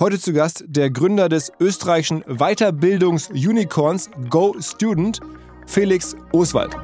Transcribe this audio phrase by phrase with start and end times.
[0.00, 5.20] Heute zu Gast der Gründer des österreichischen Weiterbildungs-Unicorns Go Student,
[5.68, 6.76] Felix Oswald.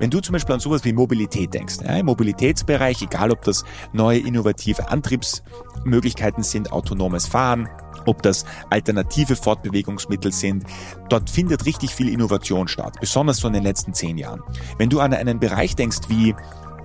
[0.00, 3.64] Wenn du zum Beispiel an sowas wie Mobilität denkst, ja, im Mobilitätsbereich, egal ob das
[3.92, 7.68] neue innovative Antriebsmöglichkeiten sind, autonomes Fahren,
[8.06, 10.64] ob das alternative Fortbewegungsmittel sind.
[11.10, 14.42] Dort findet richtig viel Innovation statt, besonders so in den letzten zehn Jahren.
[14.78, 16.34] Wenn du an einen Bereich denkst wie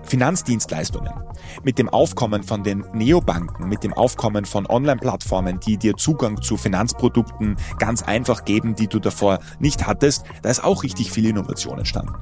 [0.03, 1.13] Finanzdienstleistungen,
[1.63, 6.57] mit dem Aufkommen von den Neobanken, mit dem Aufkommen von Online-Plattformen, die dir Zugang zu
[6.57, 11.77] Finanzprodukten ganz einfach geben, die du davor nicht hattest, da ist auch richtig viel Innovation
[11.77, 12.13] entstanden.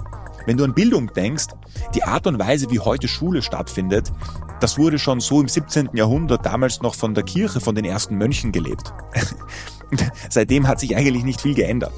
[0.45, 1.47] Wenn du an Bildung denkst,
[1.93, 4.13] die Art und Weise, wie heute Schule stattfindet,
[4.59, 5.89] das wurde schon so im 17.
[5.93, 8.93] Jahrhundert damals noch von der Kirche, von den ersten Mönchen gelebt.
[10.29, 11.91] Seitdem hat sich eigentlich nicht viel geändert.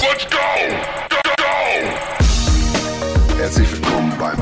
[0.00, 0.36] Let's go!
[1.10, 1.44] Go, go!
[3.36, 4.41] Herzlich willkommen beim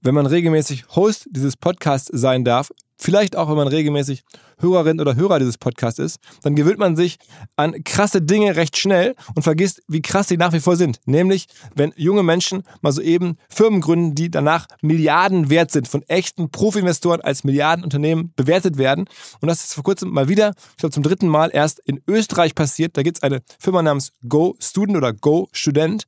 [0.00, 4.24] Wenn man regelmäßig Host dieses Podcasts sein darf, vielleicht auch wenn man regelmäßig
[4.58, 7.18] Hörerin oder Hörer dieses Podcasts ist, dann gewöhnt man sich
[7.56, 11.00] an krasse Dinge recht schnell und vergisst, wie krass sie nach wie vor sind.
[11.06, 16.02] Nämlich, wenn junge Menschen mal so eben Firmen gründen, die danach Milliarden wert sind, von
[16.08, 19.06] echten Profi-Investoren als Milliardenunternehmen bewertet werden.
[19.40, 22.54] Und das ist vor kurzem mal wieder, ich glaube zum dritten Mal erst in Österreich
[22.54, 22.96] passiert.
[22.96, 26.04] Da gibt es eine Firma namens Go Student oder Go Student,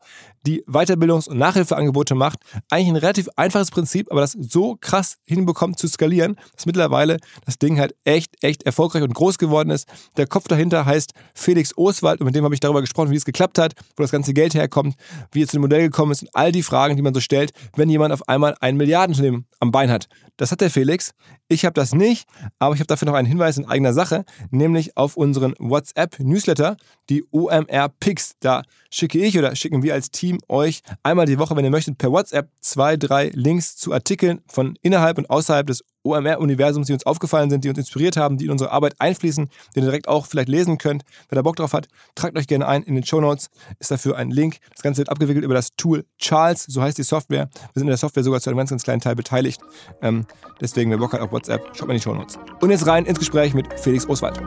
[0.47, 2.41] die Weiterbildungs- und Nachhilfeangebote macht.
[2.71, 7.59] Eigentlich ein relativ einfaches Prinzip, aber das so krass hinbekommt zu skalieren, dass mittlerweile das
[7.59, 9.89] Ding halt echt echt erfolgreich und groß geworden ist.
[10.17, 13.25] Der Kopf dahinter heißt Felix Oswald und mit dem habe ich darüber gesprochen, wie es
[13.25, 14.97] geklappt hat, wo das ganze Geld herkommt,
[15.33, 17.53] wie es zu dem Modell gekommen ist und all die Fragen, die man so stellt,
[17.77, 20.09] wenn jemand auf einmal ein Milliardenunternehmen am Bein hat.
[20.37, 21.13] Das hat der Felix.
[21.49, 22.27] Ich habe das nicht,
[22.59, 26.77] aber ich habe dafür noch einen Hinweis in eigener Sache, nämlich auf unseren WhatsApp-Newsletter,
[27.11, 28.37] die OMR Picks.
[28.41, 31.99] Da schicke ich oder schicken wir als Team euch einmal die Woche, wenn ihr möchtet,
[31.99, 37.07] per WhatsApp zwei, drei Links zu Artikeln von innerhalb und außerhalb des OMR-Universums, die uns
[37.07, 40.27] aufgefallen sind, die uns inspiriert haben, die in unsere Arbeit einfließen, die ihr direkt auch
[40.27, 41.03] vielleicht lesen könnt.
[41.29, 42.83] Wer da Bock drauf hat, tragt euch gerne ein.
[42.83, 44.59] In den Show Notes ist dafür ein Link.
[44.73, 47.49] Das Ganze wird abgewickelt über das Tool Charles, so heißt die Software.
[47.53, 49.61] Wir sind in der Software sogar zu einem ganz, ganz kleinen Teil beteiligt.
[50.03, 50.27] Ähm,
[50.61, 52.39] deswegen, wer Bock hat auf WhatsApp, schaut mal in die Show Notes.
[52.61, 54.41] Und jetzt rein ins Gespräch mit Felix Oswald.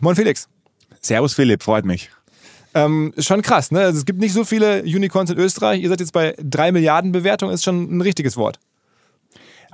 [0.00, 0.48] Moin Felix.
[1.00, 2.10] Servus Philipp, freut mich.
[2.84, 3.80] Ähm, ist schon krass, ne?
[3.80, 5.82] Also es gibt nicht so viele Unicorns in Österreich.
[5.82, 8.60] Ihr seid jetzt bei drei Milliarden Bewertungen, ist schon ein richtiges Wort.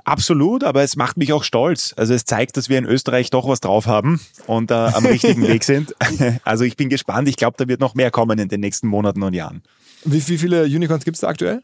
[0.05, 1.93] Absolut, aber es macht mich auch stolz.
[1.97, 5.47] Also es zeigt, dass wir in Österreich doch was drauf haben und äh, am richtigen
[5.47, 5.95] Weg sind.
[6.43, 7.27] Also ich bin gespannt.
[7.27, 9.63] Ich glaube, da wird noch mehr kommen in den nächsten Monaten und Jahren.
[10.03, 11.61] Wie, wie viele Unicorns gibt es da aktuell?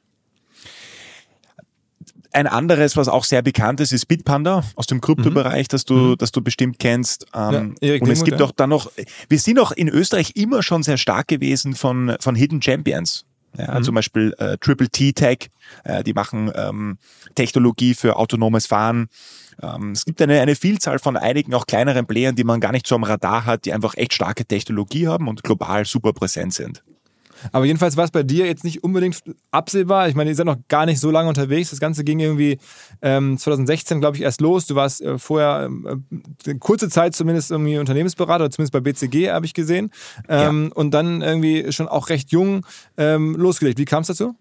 [2.34, 5.70] Ein anderes, was auch sehr bekannt ist, ist Bitpanda aus dem Kryptobereich, mhm.
[5.70, 6.18] das du, mhm.
[6.18, 7.26] das du bestimmt kennst.
[7.34, 8.46] Ähm, ja, und es gibt ja.
[8.46, 8.92] auch dann noch,
[9.28, 13.26] wir sind auch in Österreich immer schon sehr stark gewesen von, von Hidden Champions.
[13.58, 13.84] Ja, mhm.
[13.84, 15.50] Zum Beispiel äh, Triple T Tech,
[15.84, 16.98] äh, die machen ähm,
[17.36, 19.10] Technologie für autonomes Fahren.
[19.62, 22.88] Ähm, es gibt eine, eine Vielzahl von einigen auch kleineren Playern, die man gar nicht
[22.88, 26.82] so am Radar hat, die einfach echt starke Technologie haben und global super präsent sind.
[27.52, 29.22] Aber jedenfalls war es bei dir jetzt nicht unbedingt
[29.52, 30.10] absehbar.
[30.10, 31.70] Ich meine, ihr seid noch gar nicht so lange unterwegs.
[31.70, 32.58] Das Ganze ging irgendwie
[33.02, 34.68] ähm, 2016, glaube ich, erst los.
[34.68, 35.70] Du warst äh, vorher
[36.46, 39.92] äh, kurze Zeit zumindest irgendwie Unternehmensberater, zumindest bei BCG habe ich gesehen.
[40.28, 40.76] Ähm, ja.
[40.76, 42.66] Und dann irgendwie schon auch recht jung
[42.98, 43.80] ähm, losgelegt.
[43.80, 44.36] Wie kam es dazu?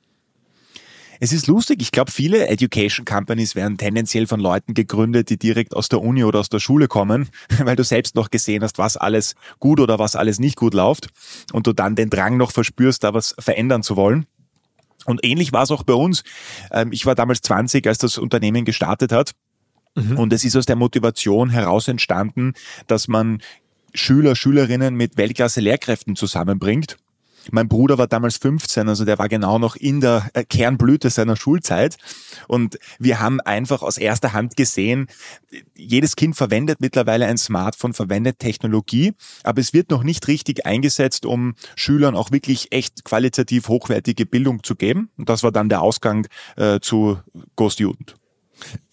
[1.23, 5.77] Es ist lustig, ich glaube, viele Education Companies werden tendenziell von Leuten gegründet, die direkt
[5.77, 7.29] aus der Uni oder aus der Schule kommen,
[7.59, 11.09] weil du selbst noch gesehen hast, was alles gut oder was alles nicht gut läuft
[11.53, 14.27] und du dann den Drang noch verspürst, da was verändern zu wollen.
[15.05, 16.25] Und ähnlich war es auch bei uns.
[16.73, 19.33] Ähm, ich war damals 20, als das Unternehmen gestartet hat.
[19.95, 20.19] Mhm.
[20.19, 22.55] Und es ist aus der Motivation heraus entstanden,
[22.87, 23.43] dass man
[23.93, 26.97] Schüler, Schülerinnen mit Weltklasse Lehrkräften zusammenbringt
[27.51, 31.37] mein Bruder war damals 15, also der war genau noch in der äh, Kernblüte seiner
[31.37, 31.97] Schulzeit.
[32.49, 35.09] Und wir haben einfach aus erster Hand gesehen,
[35.75, 39.13] jedes Kind verwendet mittlerweile ein Smartphone, verwendet Technologie,
[39.43, 44.63] aber es wird noch nicht richtig eingesetzt, um Schülern auch wirklich echt qualitativ hochwertige Bildung
[44.63, 45.11] zu geben.
[45.17, 46.27] Und das war dann der Ausgang
[46.57, 47.19] äh, zu
[47.57, 48.20] Ghost Jugend.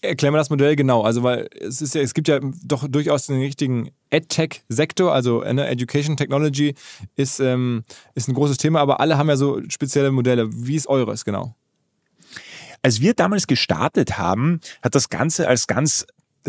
[0.00, 1.02] Erklär mal das Modell genau.
[1.02, 5.66] Also, weil es ist ja, es gibt ja doch durchaus den richtigen EdTech-Sektor, also ne,
[5.66, 6.74] Education Technology
[7.16, 7.84] ist, ähm,
[8.14, 10.48] ist ein großes Thema, aber alle haben ja so spezielle Modelle.
[10.50, 11.54] Wie ist eures genau?
[12.82, 16.06] Als wir damals gestartet haben, hat das Ganze als ganz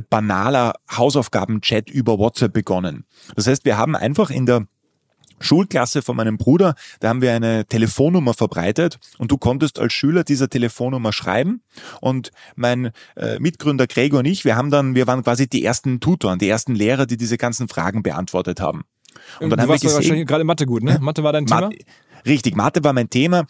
[0.10, 3.06] banaler Hausaufgaben-Chat über WhatsApp begonnen.
[3.36, 4.68] Das heißt, wir haben einfach in der
[5.39, 10.24] Schulklasse von meinem Bruder, da haben wir eine Telefonnummer verbreitet und du konntest als Schüler
[10.24, 11.62] dieser Telefonnummer schreiben
[12.01, 16.00] und mein äh, Mitgründer Gregor und ich, wir haben dann, wir waren quasi die ersten
[16.00, 18.83] Tutoren, die ersten Lehrer, die diese ganzen Fragen beantwortet haben.
[19.39, 20.97] Und dann du haben warst wir gesehen, wahrscheinlich gerade Mathe gut, ne?
[21.01, 21.62] Mathe war dein Thema?
[21.62, 21.77] Mathe,
[22.25, 23.45] richtig, Mathe war mein Thema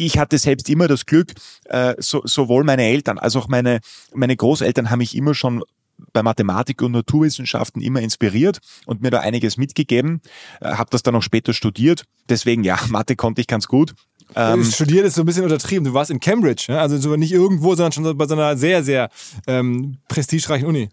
[0.00, 1.34] ich hatte selbst immer das Glück,
[1.64, 3.80] äh, so, sowohl meine Eltern als auch meine,
[4.14, 5.62] meine Großeltern haben mich immer schon
[6.12, 10.20] bei Mathematik und Naturwissenschaften immer inspiriert und mir da einiges mitgegeben.
[10.60, 12.04] Äh, habe das dann auch später studiert.
[12.28, 13.94] Deswegen, ja, Mathe konnte ich ganz gut.
[14.36, 15.84] Ähm, Studiert ist so ein bisschen untertrieben.
[15.84, 16.80] Du warst in Cambridge, ne?
[16.80, 19.10] also so nicht irgendwo, sondern schon bei so einer sehr, sehr
[19.46, 20.88] ähm, prestigereichen Uni.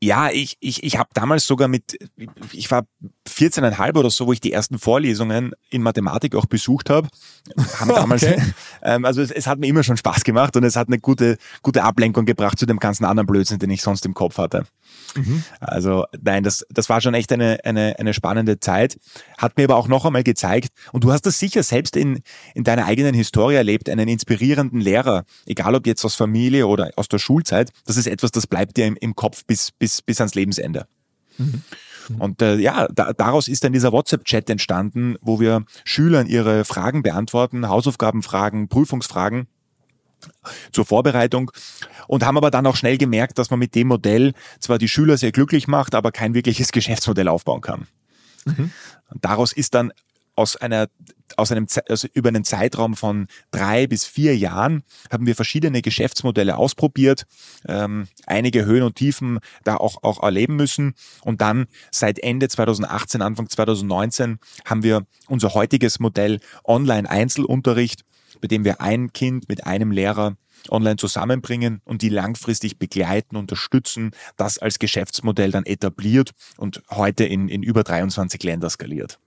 [0.00, 1.98] Ja, ich, ich, ich habe damals sogar mit,
[2.52, 2.84] ich war
[3.28, 7.08] 14,5 oder so, wo ich die ersten Vorlesungen in Mathematik auch besucht habe.
[7.80, 8.40] Haben damals, okay.
[8.82, 11.36] ähm, also es, es, hat mir immer schon Spaß gemacht und es hat eine gute,
[11.62, 14.66] gute Ablenkung gebracht zu dem ganzen anderen Blödsinn, den ich sonst im Kopf hatte.
[15.14, 15.42] Mhm.
[15.60, 18.98] Also nein, das, das war schon echt eine, eine, eine spannende Zeit.
[19.36, 22.20] Hat mir aber auch noch einmal gezeigt, und du hast das sicher selbst in,
[22.54, 27.08] in deiner eigenen Historie erlebt, einen inspirierenden Lehrer, egal ob jetzt aus Familie oder aus
[27.08, 30.34] der Schulzeit, das ist etwas, das bleibt dir im, im Kopf bis, bis, bis ans
[30.34, 30.86] Lebensende.
[31.38, 31.62] Mhm.
[32.18, 37.02] Und äh, ja, da, daraus ist dann dieser WhatsApp-Chat entstanden, wo wir Schülern ihre Fragen
[37.02, 39.46] beantworten, Hausaufgabenfragen, Prüfungsfragen
[40.72, 41.50] zur Vorbereitung
[42.06, 45.16] und haben aber dann auch schnell gemerkt, dass man mit dem Modell zwar die Schüler
[45.16, 47.86] sehr glücklich macht, aber kein wirkliches Geschäftsmodell aufbauen kann.
[48.44, 48.70] Mhm.
[49.20, 49.92] Daraus ist dann
[50.38, 50.88] aus einer
[51.36, 56.56] aus einem also über einen Zeitraum von drei bis vier Jahren haben wir verschiedene Geschäftsmodelle
[56.56, 57.26] ausprobiert,
[57.66, 63.20] ähm, einige Höhen und Tiefen da auch auch erleben müssen und dann seit Ende 2018
[63.20, 68.04] Anfang 2019 haben wir unser heutiges Modell Online Einzelunterricht
[68.40, 70.36] bei dem wir ein Kind mit einem Lehrer
[70.70, 77.48] online zusammenbringen und die langfristig begleiten, unterstützen, das als Geschäftsmodell dann etabliert und heute in,
[77.48, 79.18] in über 23 Länder skaliert.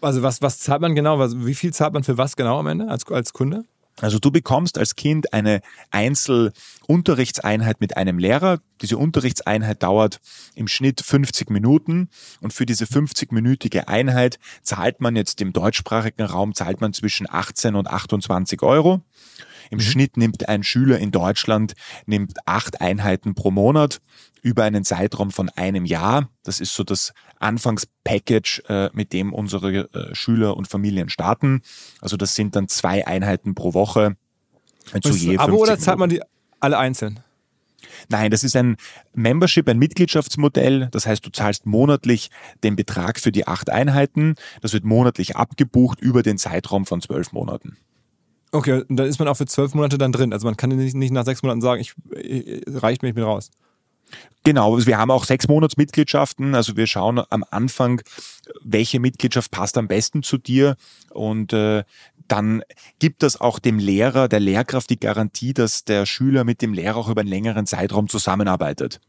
[0.00, 1.18] Also was, was zahlt man genau?
[1.18, 3.64] Wie viel zahlt man für was genau am Ende als, als Kunde?
[4.00, 5.60] Also du bekommst als Kind eine
[5.90, 8.60] Einzelunterrichtseinheit mit einem Lehrer.
[8.80, 10.20] Diese Unterrichtseinheit dauert
[10.54, 12.08] im Schnitt 50 Minuten
[12.40, 17.74] und für diese 50-minütige Einheit zahlt man jetzt im deutschsprachigen Raum zahlt man zwischen 18
[17.74, 19.02] und 28 Euro.
[19.70, 19.82] Im mhm.
[19.82, 21.74] Schnitt nimmt ein Schüler in Deutschland
[22.06, 24.00] nimmt acht Einheiten pro Monat
[24.42, 26.30] über einen Zeitraum von einem Jahr.
[26.42, 31.62] Das ist so das Anfangspackage, äh, mit dem unsere äh, Schüler und Familien starten.
[32.00, 34.16] Also das sind dann zwei Einheiten pro Woche.
[35.02, 36.22] Zu je Abo oder zahlt man die
[36.60, 37.20] alle einzeln?
[38.08, 38.76] Nein, das ist ein
[39.14, 40.88] Membership, ein Mitgliedschaftsmodell.
[40.90, 42.30] Das heißt, du zahlst monatlich
[42.64, 44.34] den Betrag für die acht Einheiten.
[44.60, 47.76] Das wird monatlich abgebucht über den Zeitraum von zwölf Monaten.
[48.50, 50.32] Okay, und dann ist man auch für zwölf Monate dann drin.
[50.32, 53.24] Also man kann nicht, nicht nach sechs Monaten sagen, ich, ich reicht mir, ich bin
[53.24, 53.50] raus.
[54.44, 56.54] Genau, also wir haben auch sechs Monatsmitgliedschaften.
[56.54, 58.00] Also wir schauen am Anfang,
[58.62, 60.76] welche Mitgliedschaft passt am besten zu dir
[61.10, 61.84] und äh,
[62.28, 62.62] dann
[62.98, 66.96] gibt das auch dem Lehrer, der Lehrkraft die Garantie, dass der Schüler mit dem Lehrer
[66.96, 69.00] auch über einen längeren Zeitraum zusammenarbeitet.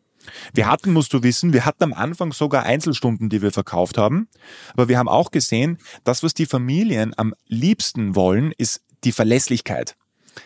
[0.53, 4.27] Wir hatten, musst du wissen, wir hatten am Anfang sogar Einzelstunden, die wir verkauft haben.
[4.74, 9.96] Aber wir haben auch gesehen, das, was die Familien am liebsten wollen, ist die Verlässlichkeit.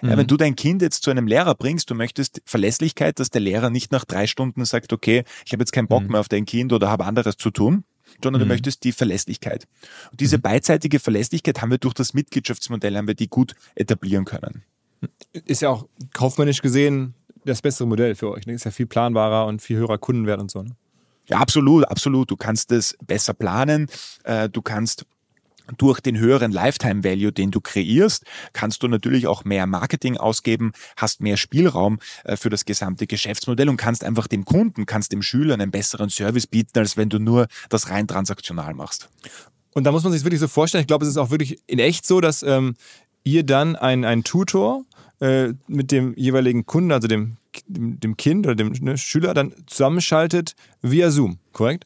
[0.02, 0.10] Mhm.
[0.10, 3.42] Ja, wenn du dein Kind jetzt zu einem Lehrer bringst, du möchtest Verlässlichkeit, dass der
[3.42, 6.12] Lehrer nicht nach drei Stunden sagt, okay, ich habe jetzt keinen Bock mhm.
[6.12, 7.84] mehr auf dein Kind oder habe anderes zu tun.
[8.24, 8.46] sondern mhm.
[8.46, 9.68] du möchtest die Verlässlichkeit.
[10.12, 10.42] Und diese mhm.
[10.42, 14.64] beidseitige Verlässlichkeit haben wir durch das Mitgliedschaftsmodell, haben wir die gut etablieren können.
[15.34, 17.14] Ist ja auch kaufmännisch gesehen
[17.46, 18.46] das bessere Modell für euch.
[18.46, 18.54] Ne?
[18.54, 20.62] Ist ja viel planbarer und viel höherer Kundenwert und so.
[20.62, 20.76] Ne?
[21.28, 22.32] Ja, absolut, absolut.
[22.32, 23.88] Du kannst es besser planen.
[24.24, 25.06] Äh, du kannst
[25.78, 30.74] durch den höheren Lifetime Value, den du kreierst, kannst du natürlich auch mehr Marketing ausgeben,
[30.98, 35.22] hast mehr Spielraum äh, für das gesamte Geschäftsmodell und kannst einfach dem Kunden, kannst dem
[35.22, 39.10] Schüler einen besseren Service bieten, als wenn du nur das rein transaktional machst.
[39.74, 41.80] Und da muss man sich wirklich so vorstellen, ich glaube, es ist auch wirklich in
[41.80, 42.76] echt so, dass ähm,
[43.24, 44.86] ihr dann einen Tutor
[45.20, 50.56] äh, mit dem jeweiligen Kunden, also dem, dem Kind oder dem ne, Schüler, dann zusammenschaltet
[50.82, 51.86] via Zoom, korrekt?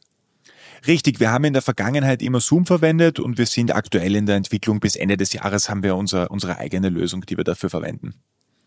[0.86, 4.36] Richtig, wir haben in der Vergangenheit immer Zoom verwendet und wir sind aktuell in der
[4.36, 4.80] Entwicklung.
[4.80, 8.14] Bis Ende des Jahres haben wir unser, unsere eigene Lösung, die wir dafür verwenden.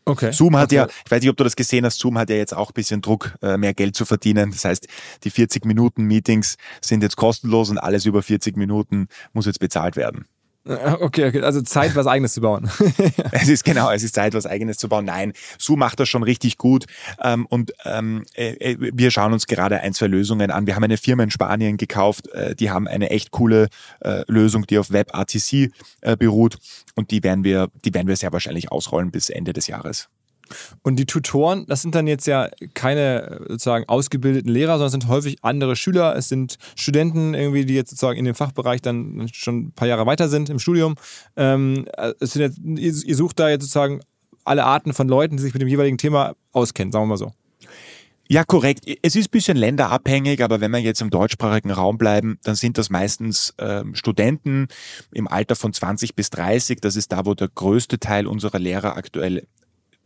[0.06, 0.32] Okay.
[0.32, 0.75] Zoom hat okay.
[0.75, 2.74] ja, ich weiß nicht, ob du das gesehen hast, Zoom hat ja jetzt auch ein
[2.74, 4.51] bisschen Druck, äh, mehr Geld zu verdienen.
[4.51, 4.88] Das heißt,
[5.24, 9.96] die 40 Minuten Meetings sind jetzt kostenlos und alles über 40 Minuten muss jetzt bezahlt
[9.96, 10.25] werden.
[10.63, 12.70] Okay, okay, also Zeit, was Eigenes zu bauen.
[13.32, 15.06] es ist genau, es ist Zeit, was Eigenes zu bauen.
[15.06, 16.86] Nein, Su macht das schon richtig gut
[17.24, 20.68] ähm, und ähm, äh, äh, wir schauen uns gerade ein, zwei Lösungen an.
[20.68, 23.70] Wir haben eine Firma in Spanien gekauft, äh, die haben eine echt coole
[24.01, 26.58] äh, Lösung, die auf WebRTC äh, beruht
[26.94, 30.10] und die werden wir, die werden wir sehr wahrscheinlich ausrollen bis Ende des Jahres.
[30.81, 35.08] Und die Tutoren, das sind dann jetzt ja keine sozusagen ausgebildeten Lehrer, sondern es sind
[35.08, 36.15] häufig andere Schüler.
[36.15, 40.05] Es sind Studenten irgendwie, die jetzt sozusagen in dem Fachbereich dann schon ein paar Jahre
[40.05, 40.96] weiter sind im Studium.
[41.36, 41.86] Ähm,
[42.20, 42.60] es sind jetzt,
[43.05, 44.01] ihr sucht da jetzt sozusagen
[44.43, 47.31] alle Arten von Leuten, die sich mit dem jeweiligen Thema auskennen, sagen wir mal so.
[48.31, 48.86] Ja, korrekt.
[49.01, 52.77] Es ist ein bisschen länderabhängig, aber wenn wir jetzt im deutschsprachigen Raum bleiben, dann sind
[52.77, 54.70] das meistens ähm, Studenten
[55.12, 56.79] im Alter von 20 bis 30.
[56.79, 59.48] Das ist da, wo der größte Teil unserer Lehrer aktuell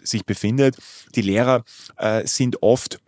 [0.05, 0.77] sich befindet.
[1.15, 1.63] Die Lehrer
[1.97, 2.99] äh, sind oft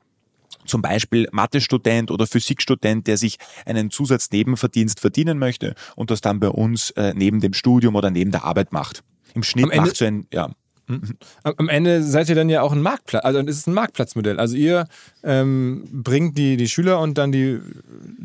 [0.66, 6.50] zum Beispiel Mathestudent oder Physikstudent, der sich einen Zusatznebenverdienst verdienen möchte und das dann bei
[6.50, 9.04] uns äh, neben dem Studium oder neben der Arbeit macht.
[9.34, 10.52] Im Schnitt macht so ein, ja.
[10.88, 11.18] Mhm.
[11.44, 14.40] Am Ende seid ihr dann ja auch ein Marktplatz, also es ist ein Marktplatzmodell.
[14.40, 14.88] Also ihr
[15.24, 17.60] ähm, bringt die, die Schüler und dann die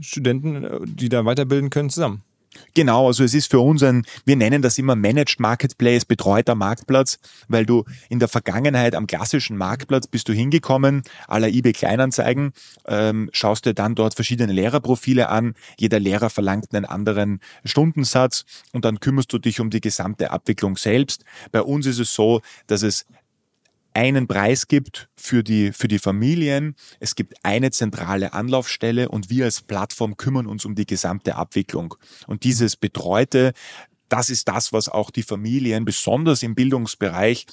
[0.00, 2.22] Studenten, die da weiterbilden können, zusammen.
[2.74, 7.18] Genau, also es ist für uns ein, wir nennen das immer Managed Marketplace, betreuter Marktplatz,
[7.48, 12.52] weil du in der Vergangenheit am klassischen Marktplatz bist du hingekommen, aller eBay Kleinanzeigen,
[12.86, 18.84] ähm, schaust dir dann dort verschiedene Lehrerprofile an, jeder Lehrer verlangt einen anderen Stundensatz und
[18.84, 21.24] dann kümmerst du dich um die gesamte Abwicklung selbst.
[21.50, 23.06] Bei uns ist es so, dass es
[23.94, 26.74] einen Preis gibt für die, für die Familien.
[27.00, 31.94] Es gibt eine zentrale Anlaufstelle und wir als Plattform kümmern uns um die gesamte Abwicklung.
[32.26, 33.52] Und dieses Betreute,
[34.08, 37.46] das ist das, was auch die Familien besonders im Bildungsbereich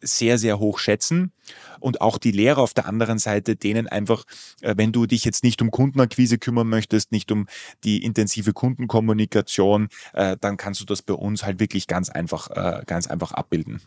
[0.00, 1.32] sehr, sehr hoch schätzen.
[1.80, 4.24] Und auch die Lehrer auf der anderen Seite, denen einfach,
[4.60, 7.46] äh, wenn du dich jetzt nicht um Kundenakquise kümmern möchtest, nicht um
[7.84, 12.82] die intensive Kundenkommunikation, äh, dann kannst du das bei uns halt wirklich ganz einfach, äh,
[12.86, 13.80] ganz einfach abbilden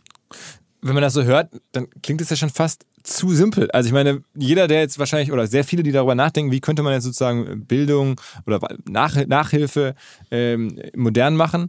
[0.82, 3.70] wenn man das so hört, dann klingt es ja schon fast zu simpel.
[3.70, 6.82] Also ich meine, jeder, der jetzt wahrscheinlich, oder sehr viele, die darüber nachdenken, wie könnte
[6.82, 9.94] man jetzt sozusagen Bildung oder Nach Nachhilfe
[10.30, 11.68] ähm, modern machen,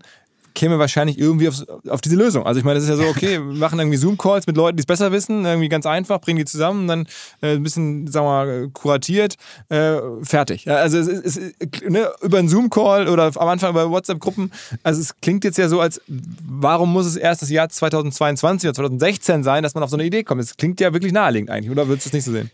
[0.54, 1.56] käme wahrscheinlich irgendwie auf,
[1.88, 2.46] auf diese Lösung.
[2.46, 4.82] Also ich meine, das ist ja so, okay, wir machen irgendwie Zoom-Calls mit Leuten, die
[4.82, 7.08] es besser wissen, irgendwie ganz einfach, bringen die zusammen, dann
[7.42, 9.36] äh, ein bisschen, sagen wir mal, kuratiert,
[9.70, 10.70] äh, fertig.
[10.70, 11.40] Also es ist,
[11.88, 14.52] ne, über einen Zoom-Call oder am Anfang über WhatsApp-Gruppen,
[14.84, 18.76] also es klingt jetzt ja so, als warum muss es erst das Jahr 2022 oder
[18.76, 20.42] 2016 sein, dass man auf so eine Idee kommt?
[20.42, 22.52] Es klingt ja wirklich naheliegend eigentlich, oder würdest du es nicht so sehen?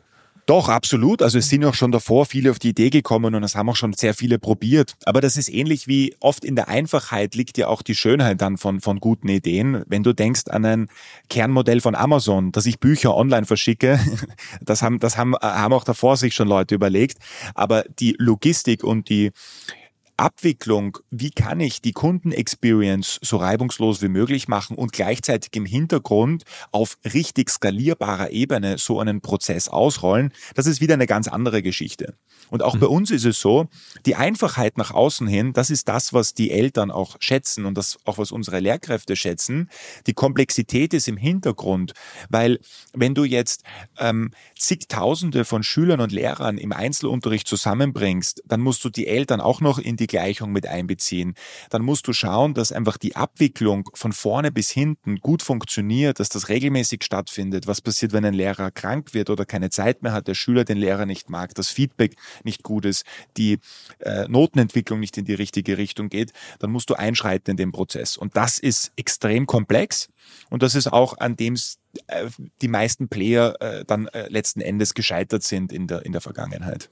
[0.48, 1.22] Doch, absolut.
[1.22, 3.76] Also es sind auch schon davor viele auf die Idee gekommen und es haben auch
[3.76, 4.96] schon sehr viele probiert.
[5.04, 8.58] Aber das ist ähnlich wie oft in der Einfachheit liegt ja auch die Schönheit dann
[8.58, 9.84] von, von guten Ideen.
[9.88, 10.88] Wenn du denkst an ein
[11.30, 14.00] Kernmodell von Amazon, dass ich Bücher online verschicke,
[14.62, 17.18] das haben, das haben, haben auch davor sich schon Leute überlegt.
[17.54, 19.34] Aber die Logistik und die,
[20.18, 26.44] Abwicklung, wie kann ich die Kundenexperience so reibungslos wie möglich machen und gleichzeitig im Hintergrund
[26.72, 32.16] auf richtig skalierbarer Ebene so einen Prozess ausrollen, das ist wieder eine ganz andere Geschichte.
[32.50, 32.80] Und auch mhm.
[32.80, 33.68] bei uns ist es so,
[34.06, 37.98] die Einfachheit nach außen hin, das ist das, was die Eltern auch schätzen und das
[38.06, 39.70] auch, was unsere Lehrkräfte schätzen.
[40.08, 41.94] Die Komplexität ist im Hintergrund,
[42.30, 42.60] weil
[42.94, 43.64] wenn du jetzt
[44.00, 49.62] ähm, zigtausende von Schülern und Lehrern im Einzelunterricht zusammenbringst, dann musst du die Eltern auch
[49.62, 51.36] noch in die die Gleichung mit einbeziehen.
[51.70, 56.30] Dann musst du schauen, dass einfach die Abwicklung von vorne bis hinten gut funktioniert, dass
[56.30, 57.68] das regelmäßig stattfindet.
[57.68, 60.78] Was passiert, wenn ein Lehrer krank wird oder keine Zeit mehr hat, der Schüler den
[60.78, 63.60] Lehrer nicht mag, das Feedback nicht gut ist, die
[64.00, 68.18] äh, Notenentwicklung nicht in die richtige Richtung geht, dann musst du einschreiten in den Prozess.
[68.18, 70.10] Und das ist extrem komplex.
[70.50, 71.56] Und das ist auch an dem
[72.08, 72.28] äh,
[72.62, 76.90] die meisten Player äh, dann äh, letzten Endes gescheitert sind in der, in der Vergangenheit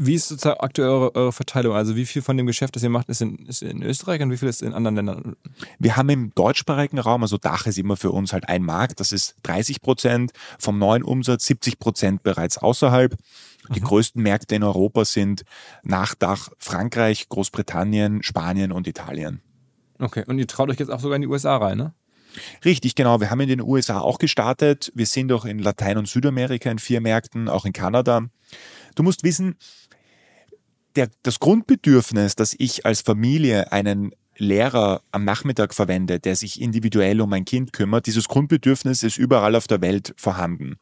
[0.00, 1.74] Wie ist sozusagen aktuell eure, eure, Verteilung?
[1.74, 4.30] Also wie viel von dem Geschäft, das ihr macht, ist in, ist in Österreich und
[4.30, 5.36] wie viel ist in anderen Ländern?
[5.80, 9.10] Wir haben im deutschsprachigen Raum, also Dach ist immer für uns halt ein Markt, das
[9.10, 13.16] ist 30 Prozent vom neuen Umsatz, 70 Prozent bereits außerhalb.
[13.74, 13.84] Die mhm.
[13.84, 15.42] größten Märkte in Europa sind
[15.82, 19.42] nach Dach Frankreich, Großbritannien, Spanien und Italien.
[19.98, 21.92] Okay, und ihr traut euch jetzt auch sogar in die USA rein, ne?
[22.64, 23.20] Richtig, genau.
[23.20, 24.92] Wir haben in den USA auch gestartet.
[24.94, 28.28] Wir sind auch in Latein- und Südamerika in vier Märkten, auch in Kanada.
[28.94, 29.56] Du musst wissen,
[30.98, 37.20] der, das Grundbedürfnis, dass ich als Familie einen Lehrer am Nachmittag verwende, der sich individuell
[37.20, 40.76] um mein Kind kümmert, dieses Grundbedürfnis ist überall auf der Welt vorhanden.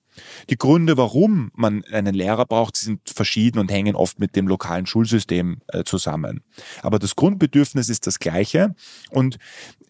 [0.49, 4.87] Die Gründe, warum man einen Lehrer braucht, sind verschieden und hängen oft mit dem lokalen
[4.87, 6.42] Schulsystem äh, zusammen.
[6.82, 8.75] Aber das Grundbedürfnis ist das gleiche
[9.11, 9.38] und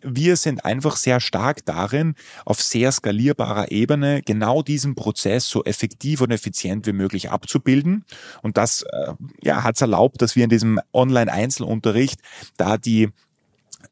[0.03, 6.21] wir sind einfach sehr stark darin, auf sehr skalierbarer Ebene genau diesen Prozess so effektiv
[6.21, 8.05] und effizient wie möglich abzubilden.
[8.43, 12.21] Und das äh, ja, hat es erlaubt, dass wir in diesem Online-Einzelunterricht
[12.57, 13.09] da die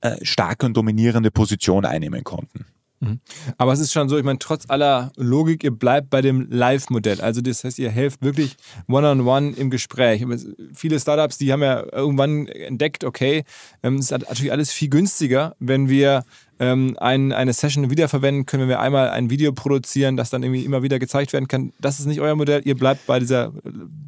[0.01, 2.67] äh, starke und dominierende Position einnehmen konnten.
[3.05, 3.21] Mhm.
[3.59, 7.21] Aber es ist schon so, ich meine, trotz aller Logik, ihr bleibt bei dem Live-Modell.
[7.21, 8.57] Also das heißt, ihr helft wirklich
[8.89, 10.25] one-on-one -on -one im Gespräch.
[10.75, 13.45] Viele Startups, die haben ja irgendwann entdeckt, okay,
[13.83, 16.25] ähm, es ist natürlich alles viel günstiger, wenn wir
[16.61, 20.65] ähm, ein, eine Session wiederverwenden können, wenn wir einmal ein Video produzieren, das dann irgendwie
[20.65, 21.73] immer wieder gezeigt werden kann.
[21.81, 22.63] Das ist nicht euer Modell.
[22.65, 23.53] Ihr bleibt bei dieser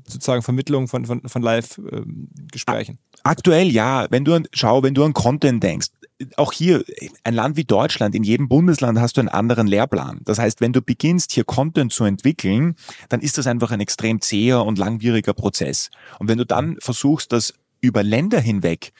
[0.06, 2.98] sozusagen Vermittlung von, von, von Live-Gesprächen.
[3.24, 4.06] Aktuell ja.
[4.10, 5.88] Wenn du an, schau, wenn du an Content denkst,
[6.36, 6.84] auch hier,
[7.24, 10.20] ein Land wie Deutschland, in jedem Bundesland hast du einen anderen Lehrplan.
[10.24, 12.76] Das heißt, wenn du beginnst, hier Content zu entwickeln,
[13.08, 15.90] dann ist das einfach ein extrem zäher und langwieriger Prozess.
[16.18, 18.92] Und wenn du dann versuchst, das über Länder hinweg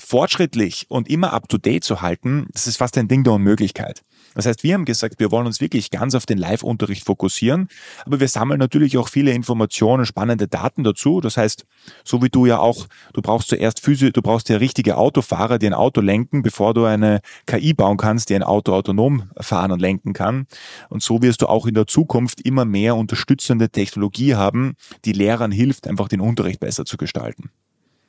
[0.00, 4.02] fortschrittlich und immer up to date zu halten, das ist fast ein Ding der Unmöglichkeit.
[4.34, 7.68] Das heißt, wir haben gesagt, wir wollen uns wirklich ganz auf den Live-Unterricht fokussieren,
[8.06, 11.20] aber wir sammeln natürlich auch viele Informationen, spannende Daten dazu.
[11.20, 11.66] Das heißt,
[12.04, 15.66] so wie du ja auch, du brauchst zuerst Physio, du brauchst ja richtige Autofahrer, die
[15.66, 19.80] ein Auto lenken, bevor du eine KI bauen kannst, die ein Auto autonom fahren und
[19.80, 20.46] lenken kann.
[20.88, 25.52] Und so wirst du auch in der Zukunft immer mehr unterstützende Technologie haben, die Lehrern
[25.52, 27.50] hilft, einfach den Unterricht besser zu gestalten.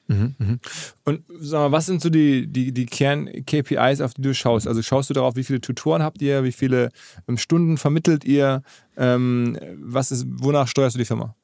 [0.08, 0.60] Mhm, mhm.
[1.06, 4.68] Und sag mal, was sind so die, die, die Kern-KPIs, auf die du schaust?
[4.68, 6.90] Also schaust du darauf, wie viele Tutoren habt ihr, wie viele
[7.28, 8.64] ähm, Stunden vermittelt ihr?
[8.98, 11.36] Ähm, was ist, wonach steuerst du die Firma?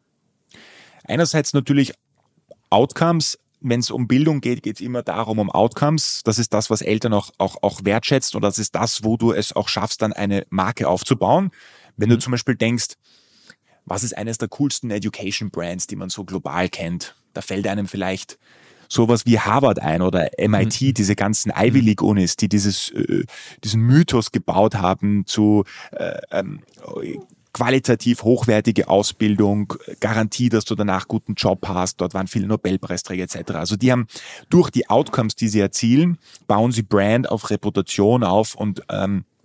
[1.05, 1.93] Einerseits natürlich
[2.69, 6.21] Outcomes, wenn es um Bildung geht, geht es immer darum, um Outcomes.
[6.23, 9.31] Das ist das, was Eltern auch, auch, auch wertschätzen und das ist das, wo du
[9.31, 11.51] es auch schaffst, dann eine Marke aufzubauen.
[11.97, 12.13] Wenn mhm.
[12.13, 12.95] du zum Beispiel denkst,
[13.85, 17.15] was ist eines der coolsten Education Brands, die man so global kennt?
[17.33, 18.37] Da fällt einem vielleicht
[18.87, 20.93] sowas wie Harvard ein oder MIT, mhm.
[20.95, 23.23] diese ganzen Ivy League Unis, die dieses, äh,
[23.63, 26.61] diesen Mythos gebaut haben zu äh, ähm,
[27.53, 31.99] qualitativ hochwertige Ausbildung, Garantie, dass du danach guten Job hast.
[32.01, 33.51] Dort waren viele Nobelpreisträger etc.
[33.53, 34.07] Also die haben
[34.49, 39.38] durch die Outcomes, die sie erzielen, bauen sie Brand auf Reputation auf und ähm, äh,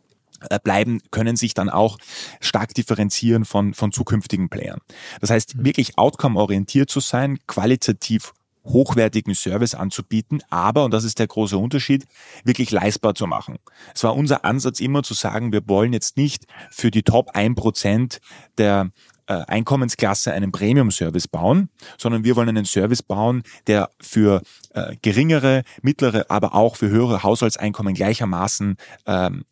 [0.63, 1.99] bleiben, können sich dann auch
[2.41, 4.81] stark differenzieren von, von zukünftigen Playern.
[5.21, 5.65] Das heißt, mhm.
[5.65, 8.33] wirklich outcome-orientiert zu sein, qualitativ
[8.65, 12.07] hochwertigen Service anzubieten, aber, und das ist der große Unterschied,
[12.45, 13.59] wirklich leistbar zu machen.
[13.95, 18.21] Es war unser Ansatz immer zu sagen, wir wollen jetzt nicht für die Top 1%
[18.57, 18.91] der
[19.27, 25.63] äh, Einkommensklasse einen Premium-Service bauen, sondern wir wollen einen Service bauen, der für äh, geringere,
[25.83, 28.77] mittlere, aber auch für höhere Haushaltseinkommen gleichermaßen
[29.07, 29.45] ähm,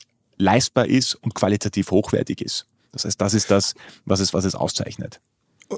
[0.43, 2.67] leistbar ist und qualitativ hochwertig ist.
[2.93, 3.75] Das heißt, das ist das,
[4.05, 5.21] was es, was es auszeichnet.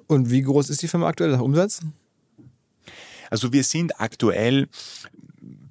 [0.09, 1.81] Und wie groß ist die Firma aktuell, der Umsatz?
[3.31, 4.69] Also wir sind aktuell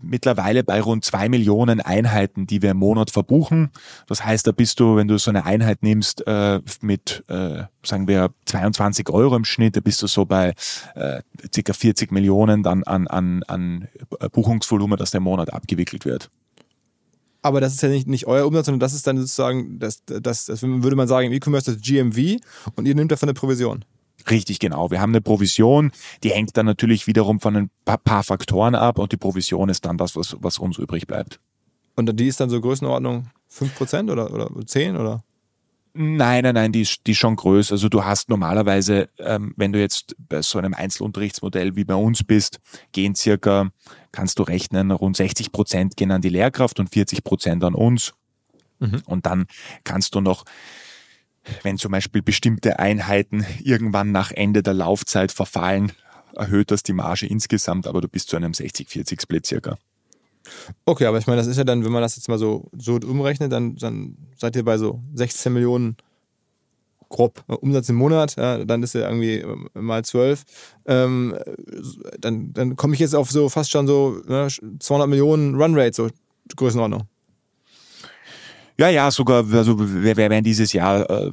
[0.02, 3.72] mittlerweile bei rund zwei Millionen Einheiten, die wir im Monat verbuchen.
[4.08, 8.08] Das heißt, da bist du, wenn du so eine Einheit nimmst äh, mit, äh, sagen
[8.08, 10.54] wir, 22 Euro im Schnitt, da bist du so bei
[10.96, 11.22] äh,
[11.64, 11.74] ca.
[11.74, 13.88] 40 Millionen dann an, an, an
[14.32, 16.30] Buchungsvolumen, das der Monat abgewickelt wird
[17.44, 20.46] aber das ist ja nicht, nicht euer Umsatz, sondern das ist dann sozusagen, das, das,
[20.46, 22.42] das würde man sagen, im E-Commerce das GMV
[22.76, 23.86] und ihr nehmt davon eine Provision.
[24.30, 24.90] Richtig, genau.
[24.90, 25.92] Wir haben eine Provision,
[26.24, 29.86] die hängt dann natürlich wiederum von ein paar, paar Faktoren ab und die Provision ist
[29.86, 31.40] dann das, was, was uns übrig bleibt.
[31.96, 35.24] Und die ist dann so Größenordnung 5% oder, oder 10 oder?
[35.96, 37.74] Nein, nein, nein, die ist, die ist schon größer.
[37.74, 42.24] Also du hast normalerweise, ähm, wenn du jetzt bei so einem Einzelunterrichtsmodell wie bei uns
[42.24, 42.60] bist,
[42.92, 43.70] gehen circa,
[44.12, 48.14] kannst du rechnen, rund 60 Prozent gehen an die Lehrkraft und 40 Prozent an uns.
[48.80, 49.04] Mhm.
[49.06, 49.46] Und dann
[49.84, 50.46] kannst du noch,
[51.62, 55.92] wenn zum Beispiel bestimmte Einheiten irgendwann nach Ende der Laufzeit verfallen,
[56.36, 59.78] erhöht das die Marge insgesamt, aber du bist zu einem 60-40-Split circa.
[60.86, 62.96] Okay, aber ich meine, das ist ja dann, wenn man das jetzt mal so, so
[62.96, 65.98] umrechnet, dann, dann seid ihr bei so 16 Millionen
[67.10, 70.44] grob äh, Umsatz im Monat, ja, dann ist er irgendwie äh, mal zwölf,
[70.86, 71.38] ähm,
[72.20, 74.48] dann, dann komme ich jetzt auf so fast schon so ne,
[74.80, 76.10] 200 Millionen Runrate, so
[76.56, 77.04] Größenordnung.
[78.80, 81.32] Ja, ja, sogar, also wir werden dieses Jahr äh,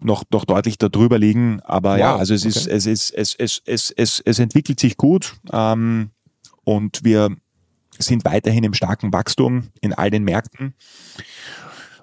[0.00, 1.60] noch, noch deutlich darüber liegen.
[1.62, 2.48] Aber wow, ja, also es okay.
[2.48, 6.10] ist, es ist, es, es, es, es, es entwickelt sich gut ähm,
[6.64, 7.36] und wir
[7.98, 10.74] sind weiterhin im starken Wachstum in all den Märkten.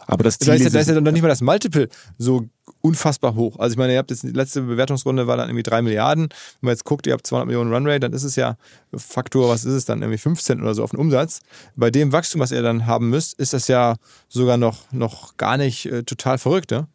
[0.07, 2.47] Aber das Ziel da ist, ja, da ist ja dann nicht mal das Multiple so
[2.81, 3.57] unfassbar hoch.
[3.57, 6.29] Also ich meine, ihr habt jetzt die letzte Bewertungsrunde war dann irgendwie drei Milliarden.
[6.29, 8.57] Wenn man jetzt guckt, ihr habt 200 Millionen Runrate, dann ist es ja
[8.95, 11.41] Faktor, was ist es dann, irgendwie 15 oder so auf den Umsatz.
[11.75, 13.95] Bei dem Wachstum, was ihr dann haben müsst, ist das ja
[14.29, 16.87] sogar noch, noch gar nicht äh, total verrückt, ne?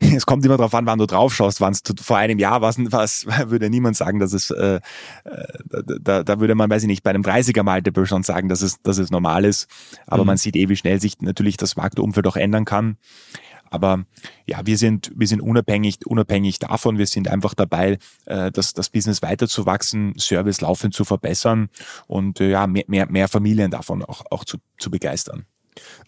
[0.16, 1.60] es kommt immer darauf an, wann du drauf schaust.
[1.60, 4.80] Wann es vor einem Jahr was, was würde niemand sagen, dass es, äh,
[5.24, 8.62] äh da, da würde man, weiß ich nicht, bei einem 30er Multiple schon sagen, dass
[8.62, 9.68] es, dass es normal ist.
[10.06, 10.28] Aber mhm.
[10.28, 12.96] man sieht eh, wie schnell sich natürlich das Marktumfeld auch ändern kann.
[13.70, 14.04] Aber
[14.46, 16.98] ja, wir sind, wir sind unabhängig, unabhängig davon.
[16.98, 21.68] Wir sind einfach dabei, äh, das, das Business weiterzuwachsen, Service laufend zu verbessern
[22.06, 25.46] und äh, ja, mehr, mehr, mehr Familien davon auch, auch zu, zu begeistern.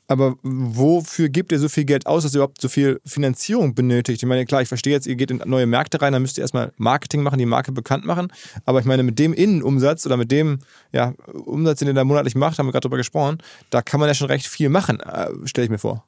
[0.07, 4.23] Aber wofür gebt ihr so viel Geld aus, dass ihr überhaupt so viel Finanzierung benötigt?
[4.23, 6.43] Ich meine, klar, ich verstehe jetzt, ihr geht in neue Märkte rein, dann müsst ihr
[6.43, 8.33] erstmal Marketing machen, die Marke bekannt machen.
[8.65, 10.61] Aber ich meine, mit dem Innenumsatz oder mit dem
[10.93, 13.39] ja, Umsatz, den ihr da monatlich macht, haben wir gerade drüber gesprochen,
[13.71, 16.08] da kann man ja schon recht viel machen, äh, stelle ich mir vor.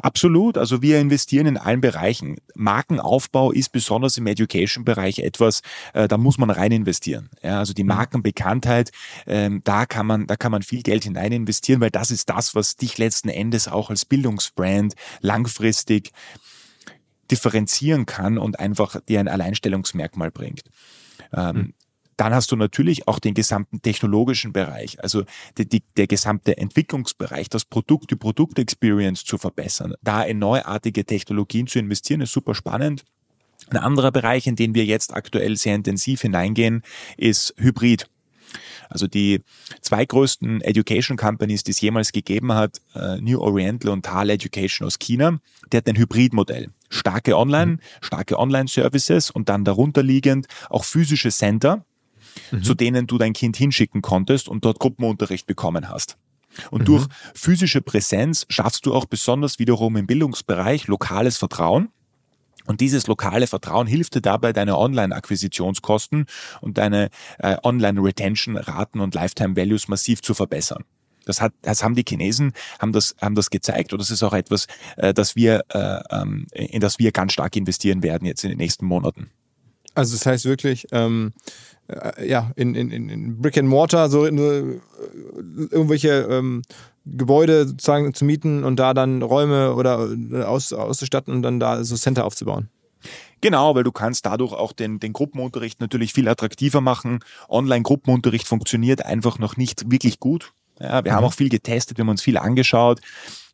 [0.00, 0.58] Absolut.
[0.58, 2.36] Also wir investieren in allen Bereichen.
[2.54, 7.30] Markenaufbau ist besonders im Education-Bereich etwas, äh, da muss man rein investieren.
[7.42, 7.88] Ja, also die mhm.
[7.88, 8.90] Markenbekanntheit,
[9.26, 12.54] ähm, da kann man, da kann man viel Geld hinein investieren, weil das ist das,
[12.54, 16.12] was dich letzten Endes auch als Bildungsbrand langfristig
[17.30, 20.62] differenzieren kann und einfach dir ein Alleinstellungsmerkmal bringt.
[21.32, 21.74] Ähm, mhm.
[22.16, 25.24] Dann hast du natürlich auch den gesamten technologischen Bereich, also
[25.58, 29.94] die, die, der gesamte Entwicklungsbereich, das Produkt, die Produktexperience zu verbessern.
[30.02, 33.04] Da in neuartige Technologien zu investieren, ist super spannend.
[33.70, 36.82] Ein anderer Bereich, in den wir jetzt aktuell sehr intensiv hineingehen,
[37.16, 38.08] ist Hybrid.
[38.88, 39.42] Also die
[39.80, 44.86] zwei größten Education Companies, die es jemals gegeben hat, äh, New Oriental und TAL Education
[44.86, 45.40] aus China,
[45.72, 46.70] die hat ein Hybridmodell.
[46.88, 51.84] Starke Online, starke Online-Services und dann darunter liegend auch physische Center,
[52.50, 52.62] mhm.
[52.62, 56.16] zu denen du dein Kind hinschicken konntest und dort Gruppenunterricht bekommen hast.
[56.70, 56.84] Und mhm.
[56.86, 61.88] durch physische Präsenz schaffst du auch besonders wiederum im Bildungsbereich lokales Vertrauen.
[62.66, 66.26] Und dieses lokale Vertrauen hilft dir dabei, deine Online-Akquisitionskosten
[66.60, 70.84] und deine äh, Online-Retention-Raten und Lifetime-Values massiv zu verbessern.
[71.26, 74.32] Das, hat, das haben die Chinesen haben das, haben das gezeigt und das ist auch
[74.32, 78.50] etwas, äh, das wir, äh, ähm, in das wir ganz stark investieren werden jetzt in
[78.50, 79.30] den nächsten Monaten.
[79.94, 81.32] Also das heißt wirklich, ähm,
[81.88, 84.80] äh, ja, in, in, in Brick and Mortar so in, äh,
[85.70, 86.62] irgendwelche ähm,
[87.04, 91.84] Gebäude sozusagen zu mieten und da dann Räume oder äh, aus, auszustatten und dann da
[91.84, 92.68] so Center aufzubauen.
[93.40, 97.20] Genau, weil du kannst dadurch auch den, den Gruppenunterricht natürlich viel attraktiver machen.
[97.48, 100.52] Online-Gruppenunterricht funktioniert einfach noch nicht wirklich gut.
[100.80, 101.16] Ja, wir mhm.
[101.16, 103.00] haben auch viel getestet, wir haben uns viel angeschaut.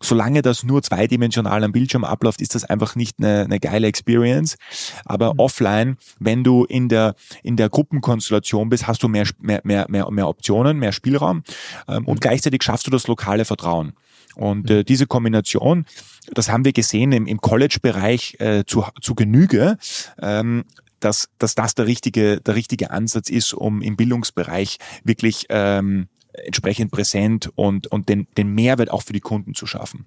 [0.01, 4.57] Solange das nur zweidimensional am Bildschirm abläuft, ist das einfach nicht eine, eine geile Experience.
[5.05, 5.41] Aber mhm.
[5.41, 10.11] offline, wenn du in der, in der Gruppenkonstellation bist, hast du mehr, mehr, mehr, mehr,
[10.11, 11.45] mehr Optionen, mehr Spielraum
[11.89, 12.21] ähm, und mhm.
[12.21, 13.93] gleichzeitig schaffst du das lokale Vertrauen.
[14.35, 14.77] Und mhm.
[14.77, 15.87] äh, diese Kombination,
[16.33, 19.77] das haben wir gesehen im, im College-Bereich äh, zu, zu Genüge.
[20.21, 20.65] Ähm,
[20.99, 26.91] dass, dass das der richtige, der richtige Ansatz ist, um im Bildungsbereich wirklich ähm, entsprechend
[26.91, 30.07] präsent und, und den, den Mehrwert auch für die Kunden zu schaffen.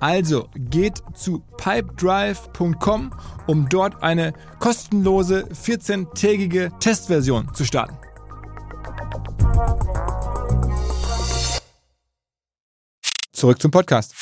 [0.00, 3.12] Also geht zu pipedrive.com,
[3.46, 7.96] um dort eine kostenlose 14-tägige Testversion zu starten.
[13.32, 14.14] Zurück zum Podcast.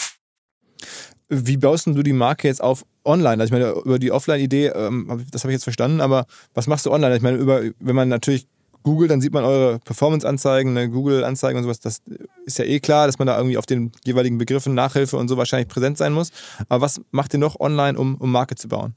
[1.28, 3.42] Wie baust du die Marke jetzt auf online?
[3.42, 6.86] Also ich meine, über die Offline-Idee, ähm, das habe ich jetzt verstanden, aber was machst
[6.86, 7.16] du online?
[7.16, 8.48] Ich meine, über, wenn man natürlich
[8.82, 11.80] googelt, dann sieht man eure Performance-Anzeigen, ne, Google-Anzeigen und sowas.
[11.80, 12.00] Das
[12.46, 15.36] ist ja eh klar, dass man da irgendwie auf den jeweiligen Begriffen Nachhilfe und so
[15.36, 16.30] wahrscheinlich präsent sein muss.
[16.68, 18.94] Aber was macht ihr noch online, um, um Marke zu bauen?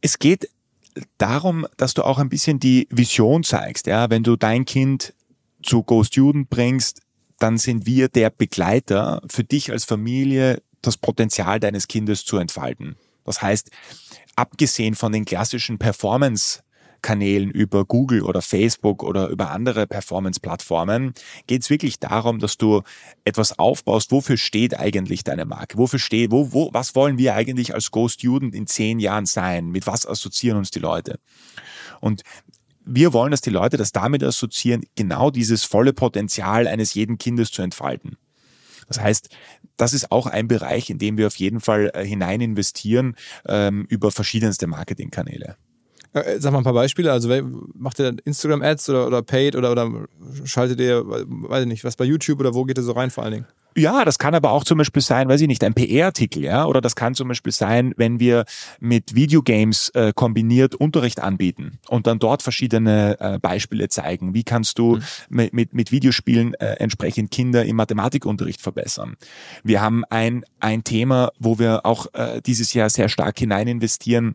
[0.00, 0.48] Es geht
[1.18, 3.86] darum, dass du auch ein bisschen die Vision zeigst.
[3.86, 4.10] Ja?
[4.10, 5.14] Wenn du dein Kind
[5.62, 7.00] zu Go Student bringst,
[7.38, 12.96] dann sind wir der Begleiter für dich als Familie, das Potenzial deines Kindes zu entfalten.
[13.24, 13.70] Das heißt,
[14.36, 16.60] abgesehen von den klassischen Performance
[17.02, 21.14] Kanälen über Google oder Facebook oder über andere Performance-Plattformen
[21.46, 22.82] geht es wirklich darum, dass du
[23.24, 25.78] etwas aufbaust, wofür steht eigentlich deine Marke?
[25.78, 29.70] Wofür steht, wo, wo, was wollen wir eigentlich als Go Student in zehn Jahren sein?
[29.70, 31.18] Mit was assoziieren uns die Leute?
[32.00, 32.22] Und
[32.84, 37.50] wir wollen, dass die Leute das damit assoziieren, genau dieses volle Potenzial eines jeden Kindes
[37.50, 38.16] zu entfalten.
[38.88, 39.28] Das heißt,
[39.76, 43.14] das ist auch ein Bereich, in dem wir auf jeden Fall äh, hinein investieren
[43.46, 45.56] ähm, über verschiedenste Marketingkanäle.
[46.12, 47.12] Äh, sag mal ein paar Beispiele.
[47.12, 47.28] Also
[47.74, 49.90] macht ihr Instagram-Ads oder, oder Paid oder, oder
[50.44, 53.24] schaltet ihr, weiß ich nicht, was bei YouTube oder wo geht ihr so rein vor
[53.24, 53.46] allen Dingen?
[53.76, 56.80] Ja, das kann aber auch zum Beispiel sein, weiß ich nicht, ein PR-Artikel, ja, oder
[56.80, 58.44] das kann zum Beispiel sein, wenn wir
[58.80, 64.34] mit Videogames äh, kombiniert Unterricht anbieten und dann dort verschiedene äh, Beispiele zeigen.
[64.34, 65.02] Wie kannst du mhm.
[65.28, 69.16] mit, mit, mit Videospielen äh, entsprechend Kinder im Mathematikunterricht verbessern?
[69.62, 74.34] Wir haben ein, ein Thema, wo wir auch äh, dieses Jahr sehr stark hinein investieren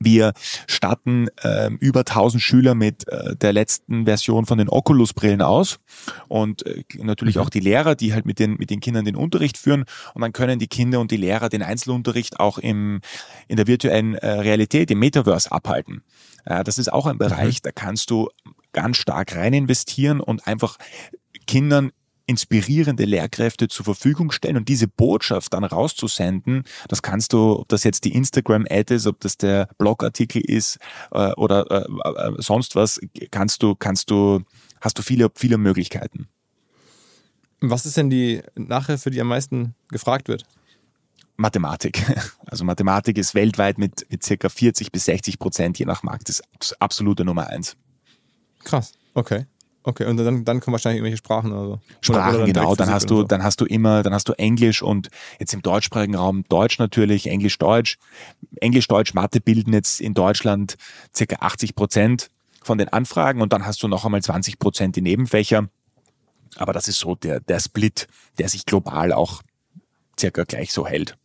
[0.00, 0.32] wir
[0.66, 5.78] statten äh, über 1000 Schüler mit äh, der letzten Version von den Oculus-Brillen aus
[6.28, 7.42] und äh, natürlich mhm.
[7.42, 9.84] auch die Lehrer, die halt mit den, mit den Kindern den Unterricht führen.
[10.14, 13.00] Und dann können die Kinder und die Lehrer den Einzelunterricht auch im,
[13.48, 16.02] in der virtuellen äh, Realität, im Metaverse abhalten.
[16.44, 17.64] Äh, das ist auch ein Bereich, mhm.
[17.64, 18.28] da kannst du
[18.72, 20.78] ganz stark rein investieren und einfach
[21.46, 21.92] Kindern
[22.26, 27.84] inspirierende Lehrkräfte zur Verfügung stellen und diese Botschaft dann rauszusenden, das kannst du, ob das
[27.84, 30.78] jetzt die Instagram-Ad ist, ob das der Blogartikel ist
[31.12, 34.40] äh, oder äh, äh, sonst was, kannst du, kannst du,
[34.80, 36.28] hast du viele, viele Möglichkeiten.
[37.60, 40.44] Was ist denn die Nachhilfe, die am meisten gefragt wird?
[41.36, 42.04] Mathematik.
[42.44, 46.42] Also Mathematik ist weltweit mit, mit circa 40 bis 60 Prozent je nach Markt das
[46.80, 47.78] absolute Nummer eins.
[48.62, 49.46] Krass, okay.
[49.84, 51.80] Okay, und dann, dann kommen wahrscheinlich irgendwelche Sprachen oder so.
[52.00, 52.74] Sprachen, oder, oder genau.
[52.76, 53.22] Dann hast du, so.
[53.24, 55.08] dann hast du immer, dann hast du Englisch und
[55.40, 57.98] jetzt im deutschsprachigen Raum Deutsch natürlich, Englisch, Deutsch.
[58.60, 60.76] Englisch, Deutsch, Mathe bilden jetzt in Deutschland
[61.14, 62.30] circa 80 Prozent
[62.62, 65.68] von den Anfragen und dann hast du noch einmal 20 Prozent die Nebenfächer.
[66.56, 68.06] Aber das ist so der, der Split,
[68.38, 69.42] der sich global auch
[70.18, 71.16] circa gleich so hält.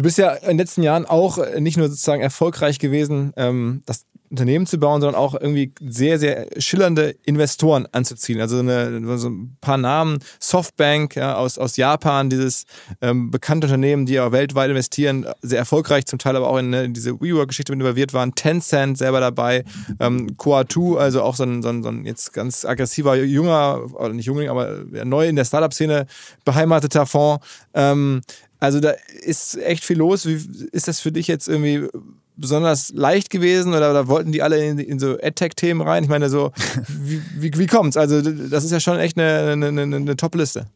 [0.00, 4.06] Du bist ja in den letzten Jahren auch nicht nur sozusagen erfolgreich gewesen, ähm, das
[4.30, 8.40] Unternehmen zu bauen, sondern auch irgendwie sehr, sehr schillernde Investoren anzuziehen.
[8.40, 12.64] Also eine, so ein paar Namen, Softbank ja, aus, aus Japan, dieses
[13.02, 16.88] ähm, bekannte Unternehmen, die auch weltweit investieren, sehr erfolgreich, zum Teil aber auch in, ne,
[16.88, 18.34] diese WeWork-Geschichte mit involviert waren.
[18.34, 19.64] Tencent selber dabei,
[19.98, 24.14] ähm, Coa2, also auch so ein, so, ein, so ein jetzt ganz aggressiver, junger, oder
[24.14, 26.06] nicht junger, aber neu in der Startup-Szene
[26.46, 27.44] beheimateter Fonds.
[27.74, 28.22] Ähm,
[28.60, 30.26] also da ist echt viel los.
[30.26, 30.38] Wie
[30.70, 31.88] ist das für dich jetzt irgendwie
[32.36, 36.04] besonders leicht gewesen oder, oder wollten die alle in, in so AdTech-Themen rein?
[36.04, 36.52] Ich meine, so,
[36.88, 37.96] wie, wie, wie kommt's?
[37.96, 40.66] Also, das ist ja schon echt eine, eine, eine, eine Top-Liste.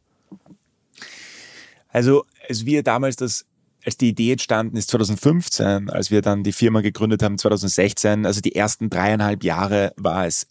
[1.88, 3.44] Also, als wir damals das
[3.84, 8.40] als die Idee entstanden ist 2015, als wir dann die Firma gegründet haben 2016, also
[8.40, 10.46] die ersten dreieinhalb Jahre war es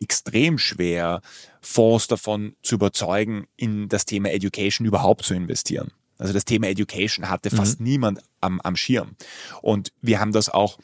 [0.00, 1.22] extrem schwer,
[1.60, 5.90] Fonds davon zu überzeugen, in das Thema Education überhaupt zu investieren.
[6.18, 7.86] Also das Thema Education hatte fast mhm.
[7.86, 9.16] niemand am, am Schirm.
[9.62, 10.78] Und wir haben das auch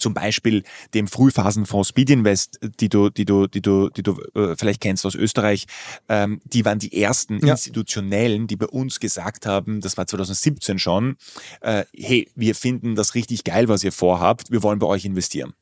[0.00, 4.56] zum Beispiel dem Frühphasenfonds Speed Invest, die du, die du, die du, die du äh,
[4.56, 5.66] vielleicht kennst aus Österreich,
[6.08, 7.52] ähm, die waren die ersten ja.
[7.52, 11.16] institutionellen, die bei uns gesagt haben, das war 2017 schon,
[11.60, 15.54] äh, hey, wir finden das richtig geil, was ihr vorhabt, wir wollen bei euch investieren.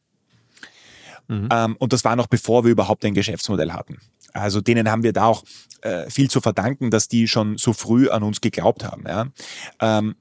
[1.29, 1.49] Mhm.
[1.53, 3.99] Ähm, und das war noch bevor wir überhaupt ein Geschäftsmodell hatten.
[4.33, 5.45] Also denen haben wir da auch
[5.83, 9.05] äh, viel zu verdanken, dass die schon so früh an uns geglaubt haben.
[9.07, 9.27] Ja.
[9.81, 10.17] Ähm,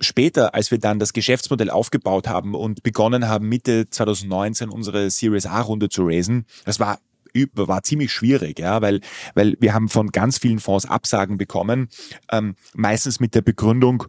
[0.00, 5.46] später, als wir dann das Geschäftsmodell aufgebaut haben und begonnen haben, Mitte 2019 unsere Series
[5.46, 6.98] A-Runde zu raisen, das war
[7.54, 9.00] war ziemlich schwierig, ja, weil,
[9.34, 11.88] weil wir haben von ganz vielen Fonds Absagen bekommen,
[12.30, 14.04] ähm, meistens mit der Begründung,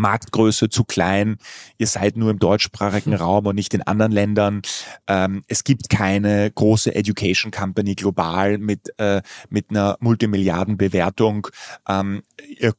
[0.00, 1.38] Marktgröße zu klein,
[1.78, 3.20] ihr seid nur im deutschsprachigen hm.
[3.20, 4.62] Raum und nicht in anderen Ländern.
[5.06, 11.48] Ähm, es gibt keine große Education Company global mit, äh, mit einer Multimilliardenbewertung.
[11.88, 12.22] Ähm,
[12.58, 12.74] ihr,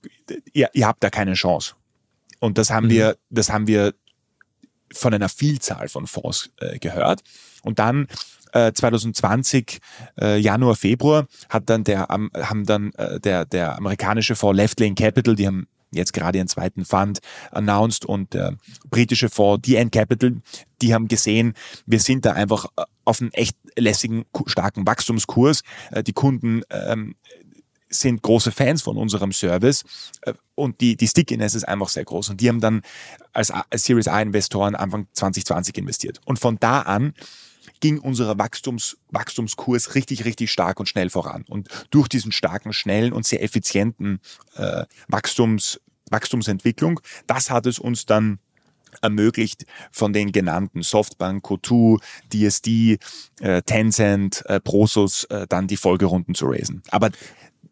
[0.54, 1.76] ihr, ihr habt da keine Chance.
[2.40, 2.92] Und das haben mhm.
[2.92, 3.94] wir, das haben wir
[4.94, 7.22] von einer Vielzahl von Fonds äh, gehört.
[7.64, 8.08] Und dann
[8.54, 9.80] 2020
[10.20, 14.96] äh, Januar Februar hat dann der haben dann äh, der der amerikanische Fonds Left Lane
[14.96, 17.20] Capital die haben jetzt gerade ihren zweiten Fund
[17.52, 18.58] announced und der
[18.90, 20.42] britische Fonds DN Capital,
[20.82, 21.54] die haben gesehen,
[21.86, 25.64] wir sind da einfach äh, auf einem echt lässigen, starken Wachstumskurs.
[25.92, 27.16] Äh, die Kunden ähm,
[27.90, 29.84] sind große Fans von unserem Service
[30.22, 32.30] äh, und die, die Stickiness ist einfach sehr groß.
[32.30, 32.82] Und die haben dann
[33.34, 36.20] als, als Series A-Investoren Anfang 2020 investiert.
[36.26, 37.14] Und von da an
[37.82, 41.44] ging unser Wachstums, Wachstumskurs richtig, richtig stark und schnell voran.
[41.50, 44.20] Und durch diesen starken, schnellen und sehr effizienten
[44.56, 48.40] äh, Wachstums, Wachstumsentwicklung, das hat es uns dann
[49.02, 53.00] ermöglicht von den genannten Softbank, Co2, DSD,
[53.40, 56.84] äh, Tencent, äh, Prosus äh, dann die Folgerunden zu raisen.
[56.90, 57.10] Aber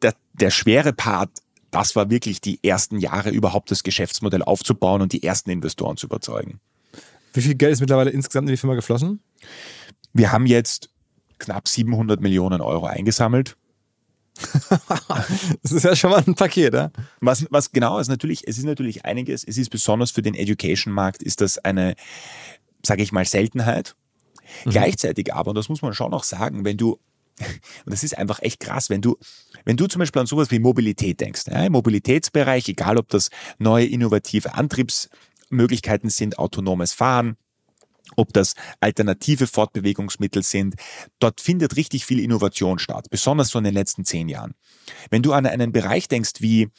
[0.01, 1.29] der, der schwere Part,
[1.71, 6.07] das war wirklich die ersten Jahre überhaupt das Geschäftsmodell aufzubauen und die ersten Investoren zu
[6.07, 6.59] überzeugen.
[7.33, 9.19] Wie viel Geld ist mittlerweile insgesamt in die Firma geflossen?
[10.13, 10.89] Wir haben jetzt
[11.37, 13.55] knapp 700 Millionen Euro eingesammelt.
[15.63, 16.91] das ist ja schon mal ein Paket, ja?
[17.19, 21.23] Was, was genau ist natürlich, es ist natürlich einiges, es ist besonders für den Education-Markt,
[21.23, 21.95] ist das eine,
[22.85, 23.95] sage ich mal, Seltenheit.
[24.65, 24.71] Mhm.
[24.71, 26.93] Gleichzeitig aber, und das muss man schon noch sagen, wenn du,
[27.39, 29.17] und das ist einfach echt krass, wenn du,
[29.65, 33.29] wenn du zum Beispiel an sowas wie Mobilität denkst, ja, im Mobilitätsbereich, egal ob das
[33.57, 37.35] neue innovative Antriebsmöglichkeiten sind, autonomes Fahren,
[38.15, 40.75] ob das alternative Fortbewegungsmittel sind.
[41.19, 44.53] Dort findet richtig viel Innovation statt, besonders so in den letzten zehn Jahren.
[45.09, 46.69] Wenn du an einen Bereich denkst wie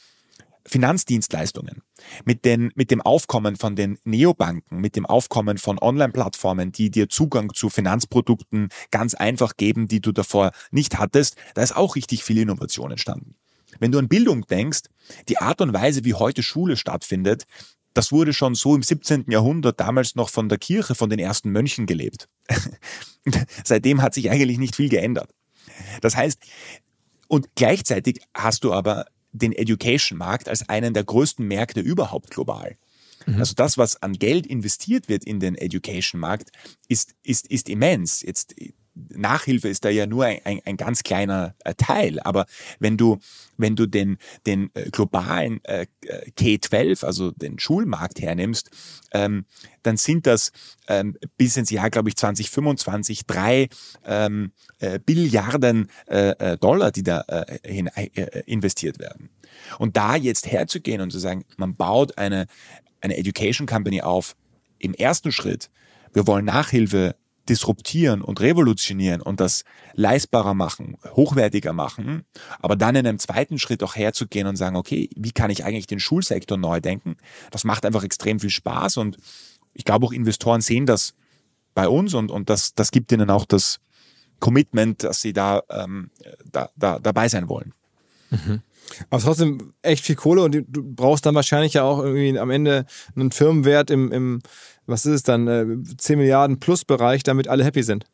[0.66, 1.82] Finanzdienstleistungen,
[2.24, 7.08] mit, den, mit dem Aufkommen von den Neobanken, mit dem Aufkommen von Online-Plattformen, die dir
[7.08, 12.24] Zugang zu Finanzprodukten ganz einfach geben, die du davor nicht hattest, da ist auch richtig
[12.24, 13.34] viel Innovation entstanden.
[13.78, 14.82] Wenn du an Bildung denkst,
[15.28, 17.44] die Art und Weise, wie heute Schule stattfindet,
[17.94, 19.26] das wurde schon so im 17.
[19.28, 22.28] Jahrhundert damals noch von der Kirche, von den ersten Mönchen gelebt.
[23.64, 25.30] Seitdem hat sich eigentlich nicht viel geändert.
[26.00, 26.40] Das heißt,
[27.28, 32.76] und gleichzeitig hast du aber den Education-Markt als einen der größten Märkte überhaupt global.
[33.26, 33.38] Mhm.
[33.38, 36.50] Also das, was an Geld investiert wird in den Education-Markt,
[36.88, 38.22] ist, ist, ist immens.
[38.22, 38.54] Jetzt
[38.94, 42.20] Nachhilfe ist da ja nur ein, ein, ein, ganz kleiner äh, Teil.
[42.20, 42.46] Aber
[42.78, 43.18] wenn du,
[43.56, 45.86] wenn du den, den äh, globalen äh,
[46.36, 48.70] K12, also den Schulmarkt hernimmst,
[49.12, 49.44] ähm,
[49.82, 50.52] dann sind das
[50.88, 53.68] ähm, bis ins Jahr, glaube ich, 2025 drei
[54.04, 57.24] ähm, äh, Billiarden äh, Dollar, die da
[57.64, 57.88] hin,
[58.46, 59.30] investiert werden.
[59.78, 62.46] Und da jetzt herzugehen und zu sagen, man baut eine,
[63.00, 64.36] eine Education Company auf,
[64.78, 65.70] im ersten Schritt,
[66.12, 67.14] wir wollen Nachhilfe
[67.50, 72.24] disruptieren und revolutionieren und das leistbarer machen, hochwertiger machen,
[72.60, 75.88] aber dann in einem zweiten Schritt auch herzugehen und sagen, okay, wie kann ich eigentlich
[75.88, 77.16] den Schulsektor neu denken?
[77.50, 79.18] Das macht einfach extrem viel Spaß und
[79.74, 81.14] ich glaube auch Investoren sehen das
[81.74, 83.80] bei uns und, und das, das gibt ihnen auch das
[84.38, 86.10] Commitment, dass sie da, ähm,
[86.50, 87.74] da, da dabei sein wollen.
[88.30, 88.62] Mhm.
[89.08, 92.86] Aber trotzdem echt viel Kohle und du brauchst dann wahrscheinlich ja auch irgendwie am Ende
[93.14, 94.40] einen Firmenwert im, im
[94.86, 98.04] was ist es dann, äh, 10 Milliarden plus Bereich, damit alle happy sind.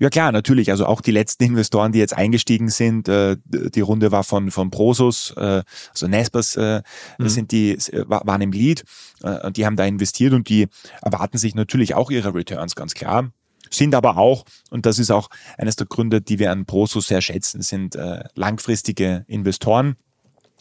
[0.00, 0.70] Ja klar, natürlich.
[0.70, 4.70] Also auch die letzten Investoren, die jetzt eingestiegen sind, äh, die Runde war von von
[4.70, 6.82] Prosus, äh, also Nespers äh,
[7.18, 7.28] mhm.
[7.28, 8.84] sind die waren im Lead,
[9.22, 10.68] äh, die haben da investiert und die
[11.02, 13.30] erwarten sich natürlich auch ihre Returns ganz klar.
[13.70, 17.20] Sind aber auch, und das ist auch eines der Gründe, die wir an Prosus sehr
[17.20, 19.96] schätzen, sind äh, langfristige Investoren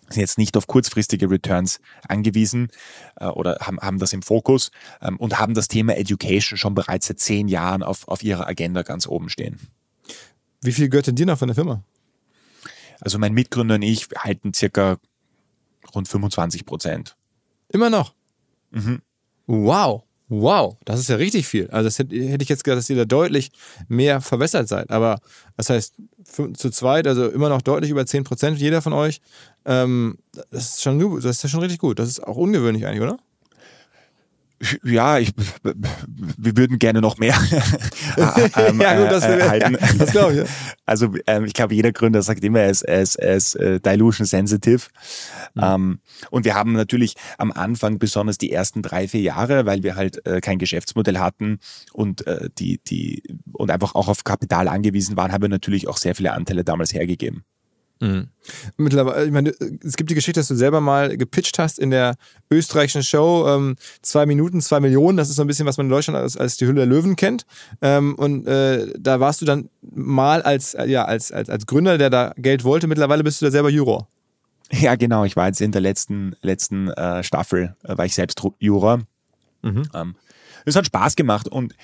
[0.10, 2.70] sind jetzt nicht auf kurzfristige Returns angewiesen
[3.20, 7.08] äh, oder haben, haben das im Fokus ähm, und haben das Thema Education schon bereits
[7.08, 9.60] seit zehn Jahren auf, auf ihrer Agenda ganz oben stehen.
[10.62, 11.84] Wie viel gehört denn dir noch von der Firma?
[13.00, 14.98] Also mein Mitgründer und ich halten circa
[15.94, 17.16] rund 25 Prozent.
[17.70, 18.14] Immer noch?
[18.72, 19.02] Mhm.
[19.46, 20.04] Wow.
[20.30, 21.70] Wow, das ist ja richtig viel.
[21.72, 23.50] Also das hätte, hätte ich jetzt gedacht, dass ihr da deutlich
[23.88, 24.92] mehr verbessert seid.
[24.92, 25.20] Aber
[25.56, 25.94] das heißt,
[26.26, 29.22] zu zweit, also immer noch deutlich über 10 Prozent, jeder von euch.
[29.66, 30.18] Ähm,
[30.52, 32.00] das ist schon das ist ja schon richtig gut.
[32.00, 33.18] Das ist auch ungewöhnlich eigentlich, oder?
[34.84, 37.36] Ja, ich, wir würden gerne noch mehr
[38.18, 39.78] ähm, ja, gut, das, äh, halten.
[39.80, 40.50] Ja, das glaube ich.
[40.86, 43.80] Also ähm, ich glaube, jeder Gründer sagt immer, er ist, er ist, er ist äh,
[43.80, 44.88] dilution sensitive.
[45.54, 45.62] Mhm.
[45.64, 46.00] Ähm,
[46.32, 50.26] und wir haben natürlich am Anfang besonders die ersten drei, vier Jahre, weil wir halt
[50.26, 51.60] äh, kein Geschäftsmodell hatten
[51.94, 53.22] und äh, die, die
[53.54, 56.94] und einfach auch auf Kapital angewiesen waren, haben wir natürlich auch sehr viele Anteile damals
[56.94, 57.44] hergegeben.
[58.00, 58.28] Mhm.
[58.78, 62.16] Mittlerweile, ich meine, es gibt die Geschichte, dass du selber mal gepitcht hast in der
[62.52, 65.92] österreichischen Show, ähm, zwei Minuten, zwei Millionen, das ist so ein bisschen, was man in
[65.92, 67.46] Deutschland als, als die Hülle der Löwen kennt.
[67.82, 72.10] Ähm, und äh, da warst du dann mal als, ja, als, als, als Gründer, der
[72.10, 74.08] da Geld wollte, mittlerweile bist du da selber Juror.
[74.72, 78.42] Ja, genau, ich war jetzt in der letzten, letzten äh, Staffel, äh, war ich selbst
[78.60, 79.02] Juror.
[79.62, 79.84] Mhm.
[79.94, 80.16] Ähm,
[80.68, 81.76] es hat Spaß gemacht und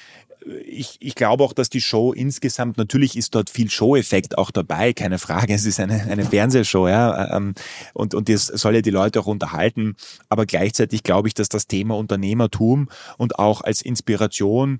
[0.65, 4.91] ich, ich glaube auch, dass die Show insgesamt, natürlich ist dort viel Show-Effekt auch dabei,
[4.91, 5.53] keine Frage.
[5.53, 7.37] Es ist eine, eine Fernsehshow, ja.
[7.37, 7.53] Ähm,
[7.93, 9.95] und, und das soll ja die Leute auch unterhalten.
[10.27, 14.79] Aber gleichzeitig glaube ich, dass das Thema Unternehmertum und auch als Inspiration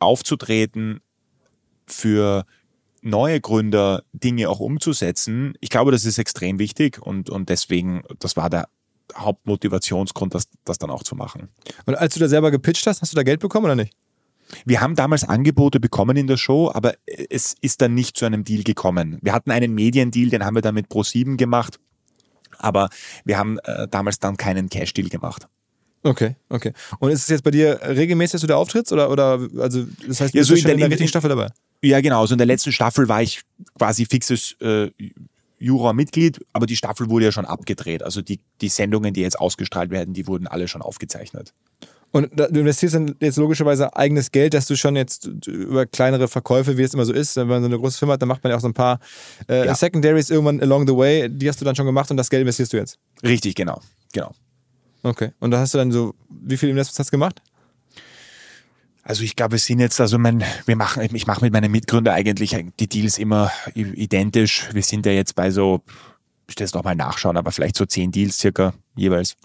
[0.00, 1.00] aufzutreten
[1.86, 2.44] für
[3.00, 5.54] neue Gründer Dinge auch umzusetzen.
[5.60, 8.68] Ich glaube, das ist extrem wichtig und, und deswegen, das war der
[9.16, 11.48] Hauptmotivationsgrund, das, das dann auch zu machen.
[11.86, 13.92] Und als du da selber gepitcht hast, hast du da Geld bekommen oder nicht?
[14.64, 18.44] Wir haben damals Angebote bekommen in der Show, aber es ist dann nicht zu einem
[18.44, 19.18] Deal gekommen.
[19.22, 21.78] Wir hatten einen Mediendeal, den haben wir dann mit Pro7 gemacht,
[22.58, 22.88] aber
[23.24, 25.48] wir haben äh, damals dann keinen Cash-Deal gemacht.
[26.02, 26.72] Okay, okay.
[26.98, 28.92] Und ist es jetzt bei dir regelmäßig, dass du da auftrittst?
[28.92, 31.08] Oder, oder also das heißt, Ja, bist so du in schon in der- der richtigen
[31.08, 31.48] Staffel dabei?
[31.82, 32.20] Ja, genau.
[32.20, 33.40] Also in der letzten Staffel war ich
[33.78, 34.90] quasi fixes äh,
[35.64, 38.02] Jurormitglied, aber die Staffel wurde ja schon abgedreht.
[38.02, 41.52] Also die, die Sendungen, die jetzt ausgestrahlt werden, die wurden alle schon aufgezeichnet.
[42.12, 46.28] Und da, du investierst dann jetzt logischerweise eigenes Geld, dass du schon jetzt über kleinere
[46.28, 48.44] Verkäufe, wie es immer so ist, wenn man so eine große Firma hat, dann macht
[48.44, 49.00] man ja auch so ein paar
[49.48, 49.74] äh, Ja.
[49.74, 51.28] Secondaries irgendwann along the way.
[51.28, 52.98] Die hast du dann schon gemacht und das Geld investierst du jetzt.
[53.24, 53.80] Richtig, genau.
[54.12, 54.30] Genau.
[55.02, 55.32] Okay.
[55.40, 57.42] Und da hast du dann so, wie viele Investments hast du gemacht?
[59.04, 62.14] Also ich glaube, wir sind jetzt, also mein, wir machen, ich mache mit meinen Mitgründern
[62.14, 64.68] eigentlich die Deals immer identisch.
[64.72, 65.82] Wir sind ja jetzt bei so,
[66.48, 69.36] ich muss noch mal nachschauen, aber vielleicht so zehn Deals circa jeweils.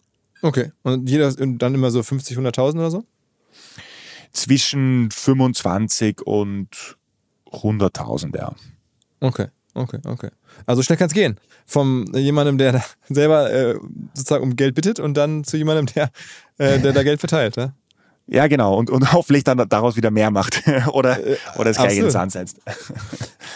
[0.41, 0.71] Okay.
[0.83, 3.03] Und jeder und dann immer so 50, 100.000 oder so?
[4.31, 6.69] Zwischen 25 und
[7.51, 8.55] 100.000, ja.
[9.19, 10.29] Okay, okay, okay.
[10.65, 11.37] Also schnell kann es gehen.
[11.65, 13.75] Vom jemandem, der da selber äh,
[14.13, 16.11] sozusagen um Geld bittet und dann zu jemandem, der,
[16.59, 17.57] äh, der da Geld verteilt.
[17.57, 17.73] Ne?
[18.31, 18.77] Ja, genau.
[18.77, 21.17] Und, und hoffentlich dann daraus wieder mehr macht oder,
[21.57, 22.05] oder es gleich absolut.
[22.05, 22.59] ins Sand setzt.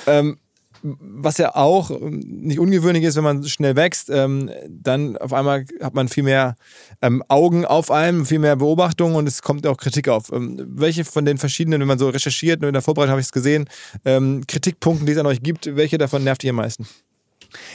[0.05, 0.37] Ähm,
[0.83, 5.65] was ja auch ähm, nicht ungewöhnlich ist, wenn man schnell wächst, ähm, dann auf einmal
[5.81, 6.55] hat man viel mehr
[7.01, 10.31] ähm, Augen auf einem, viel mehr Beobachtungen und es kommt auch Kritik auf.
[10.33, 13.27] Ähm, welche von den verschiedenen, wenn man so recherchiert, und in der Vorbereitung habe ich
[13.27, 13.69] es gesehen,
[14.03, 16.85] ähm, Kritikpunkten, die es an euch gibt, welche davon nervt dich am meisten?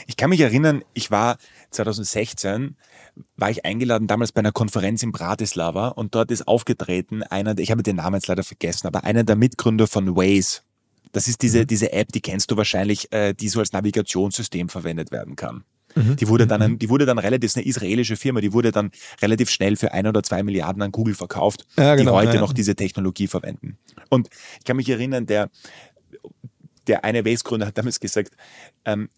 [0.05, 1.37] Ich kann mich erinnern, ich war
[1.71, 2.75] 2016,
[3.37, 7.71] war ich eingeladen damals bei einer Konferenz in Bratislava und dort ist aufgetreten einer, ich
[7.71, 10.61] habe den Namen jetzt leider vergessen, aber einer der Mitgründer von Waze.
[11.11, 15.11] Das ist diese, diese App, die kennst du wahrscheinlich, äh, die so als Navigationssystem verwendet
[15.11, 15.63] werden kann.
[15.95, 18.91] Die wurde dann, die wurde dann relativ, ist eine israelische Firma, die wurde dann
[19.21, 22.41] relativ schnell für ein oder zwei Milliarden an Google verkauft, Ja, genau, die heute ja.
[22.41, 23.77] noch diese Technologie verwenden.
[24.09, 25.49] Und ich kann mich erinnern, der,
[26.87, 28.35] der eine Waze-Gründer hat damals gesagt,
[28.85, 29.09] ähm,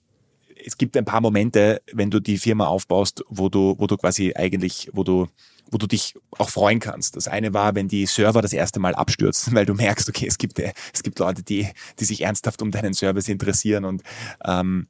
[0.66, 4.34] es gibt ein paar Momente, wenn du die Firma aufbaust, wo du, wo du quasi
[4.36, 5.28] eigentlich, wo du,
[5.70, 7.16] wo du dich auch freuen kannst.
[7.16, 10.38] Das eine war, wenn die Server das erste Mal abstürzen, weil du merkst, okay, es
[10.38, 11.68] gibt, es gibt Leute, die,
[12.00, 14.04] die sich ernsthaft um deinen Service interessieren und
[14.46, 14.88] ähm,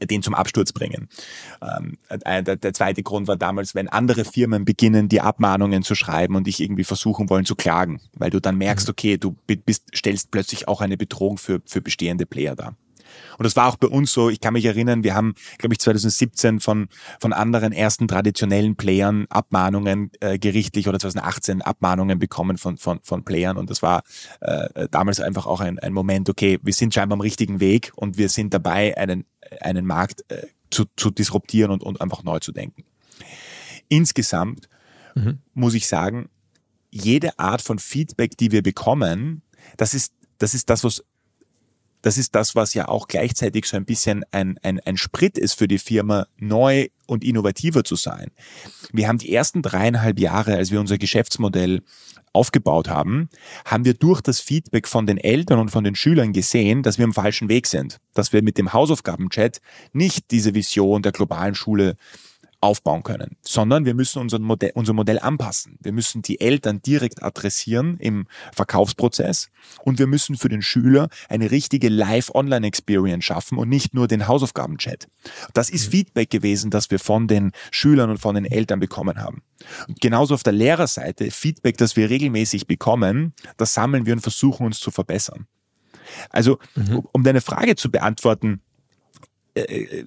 [0.00, 1.08] den zum Absturz bringen.
[1.62, 5.94] Ähm, äh, der, der zweite Grund war damals, wenn andere Firmen beginnen, die Abmahnungen zu
[5.94, 9.56] schreiben und dich irgendwie versuchen wollen zu klagen, weil du dann merkst, okay, du bi-
[9.56, 12.76] bist, stellst plötzlich auch eine Bedrohung für, für bestehende Player dar.
[13.38, 14.30] Und das war auch bei uns so.
[14.30, 16.88] Ich kann mich erinnern, wir haben, glaube ich, 2017 von,
[17.20, 23.24] von anderen ersten traditionellen Playern Abmahnungen äh, gerichtlich oder 2018 Abmahnungen bekommen von, von, von
[23.24, 23.56] Playern.
[23.56, 24.02] Und das war
[24.40, 28.18] äh, damals einfach auch ein, ein Moment, okay, wir sind scheinbar am richtigen Weg und
[28.18, 29.24] wir sind dabei, einen,
[29.60, 32.84] einen Markt äh, zu, zu disruptieren und, und einfach neu zu denken.
[33.88, 34.68] Insgesamt
[35.52, 36.30] muss ich sagen,
[36.90, 39.42] jede Art von Feedback, die wir bekommen,
[39.76, 41.04] das ist, das ist das, was
[42.02, 45.54] das ist das, was ja auch gleichzeitig so ein bisschen ein, ein, ein Sprit ist
[45.54, 48.30] für die Firma, neu und innovativer zu sein.
[48.92, 51.82] Wir haben die ersten dreieinhalb Jahre, als wir unser Geschäftsmodell
[52.32, 53.28] aufgebaut haben,
[53.64, 57.04] haben wir durch das Feedback von den Eltern und von den Schülern gesehen, dass wir
[57.04, 58.00] am falschen Weg sind.
[58.14, 59.60] Dass wir mit dem Hausaufgabenchat
[59.92, 61.96] nicht diese Vision der globalen Schule
[62.62, 65.76] aufbauen können, sondern wir müssen unser Modell, unser Modell anpassen.
[65.80, 69.48] Wir müssen die Eltern direkt adressieren im Verkaufsprozess
[69.82, 75.08] und wir müssen für den Schüler eine richtige Live-Online-Experience schaffen und nicht nur den Hausaufgabenchat.
[75.54, 79.42] Das ist Feedback gewesen, das wir von den Schülern und von den Eltern bekommen haben.
[79.88, 84.66] Und genauso auf der Lehrerseite Feedback, das wir regelmäßig bekommen, das sammeln wir und versuchen
[84.66, 85.46] uns zu verbessern.
[86.30, 88.60] Also, um- um deine Frage zu beantworten,
[89.54, 90.04] äh,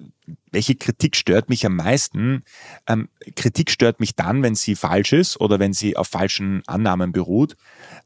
[0.50, 2.42] welche Kritik stört mich am meisten?
[2.86, 7.12] Ähm, Kritik stört mich dann, wenn sie falsch ist oder wenn sie auf falschen Annahmen
[7.12, 7.56] beruht.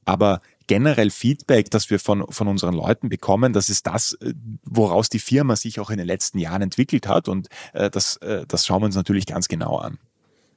[0.05, 4.35] Aber generell Feedback, das wir von, von unseren Leuten bekommen, das ist das, äh,
[4.65, 7.29] woraus die Firma sich auch in den letzten Jahren entwickelt hat.
[7.29, 9.99] Und äh, das, äh, das schauen wir uns natürlich ganz genau an.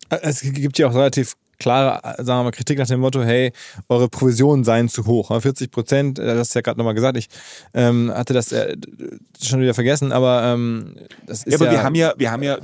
[0.09, 3.53] Es gibt ja auch relativ klare, sagen wir mal, Kritik nach dem Motto, hey,
[3.87, 5.29] eure Provisionen seien zu hoch.
[5.41, 7.29] 40 Prozent, äh, das hast du ja gerade nochmal gesagt, ich
[7.73, 8.75] ähm, hatte das äh,
[9.41, 10.95] schon wieder vergessen, aber ähm,
[11.25, 11.65] das ist Ja, ja...
[11.65, 12.57] aber wir haben ja, wir haben ja,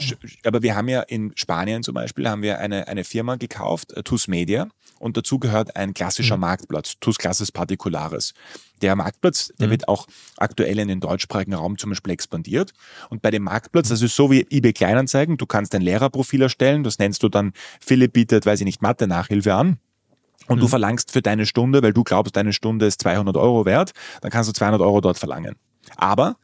[0.44, 4.04] aber wir haben ja in Spanien zum Beispiel haben wir eine, eine Firma gekauft, äh,
[4.04, 4.68] TUS Media,
[5.00, 8.34] und dazu gehört ein klassischer Marktplatz, TUS Classes Particulares.
[8.82, 12.74] Der Marktplatz, der wird auch aktuell in den deutschsprachigen Raum zum Beispiel expandiert.
[13.10, 16.84] Und bei dem Marktplatz, das ist so wie eBay Kleinanzeigen, du kannst ein Lehrerprofil erstellen,
[16.84, 19.80] das nennst du dann, Philipp bietet, weiß ich nicht, Mathe-Nachhilfe an.
[20.48, 23.92] Und du verlangst für deine Stunde, weil du glaubst, deine Stunde ist 200 Euro wert,
[24.22, 25.56] dann kannst du 200 Euro dort verlangen.
[25.96, 26.38] Aber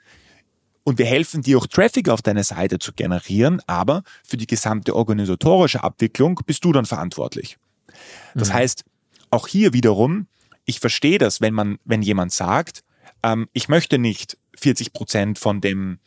[0.84, 4.96] und wir helfen dir auch Traffic auf deine Seite zu generieren, aber für die gesamte
[4.96, 7.58] organisatorische Abwicklung bist du dann verantwortlich.
[8.34, 8.84] Das heißt,
[9.30, 10.28] auch hier wiederum
[10.66, 12.84] ich verstehe das, wenn man, wenn jemand sagt,
[13.24, 16.00] ähm, ich möchte nicht 40 Prozent von dem,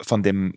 [0.00, 0.54] von dem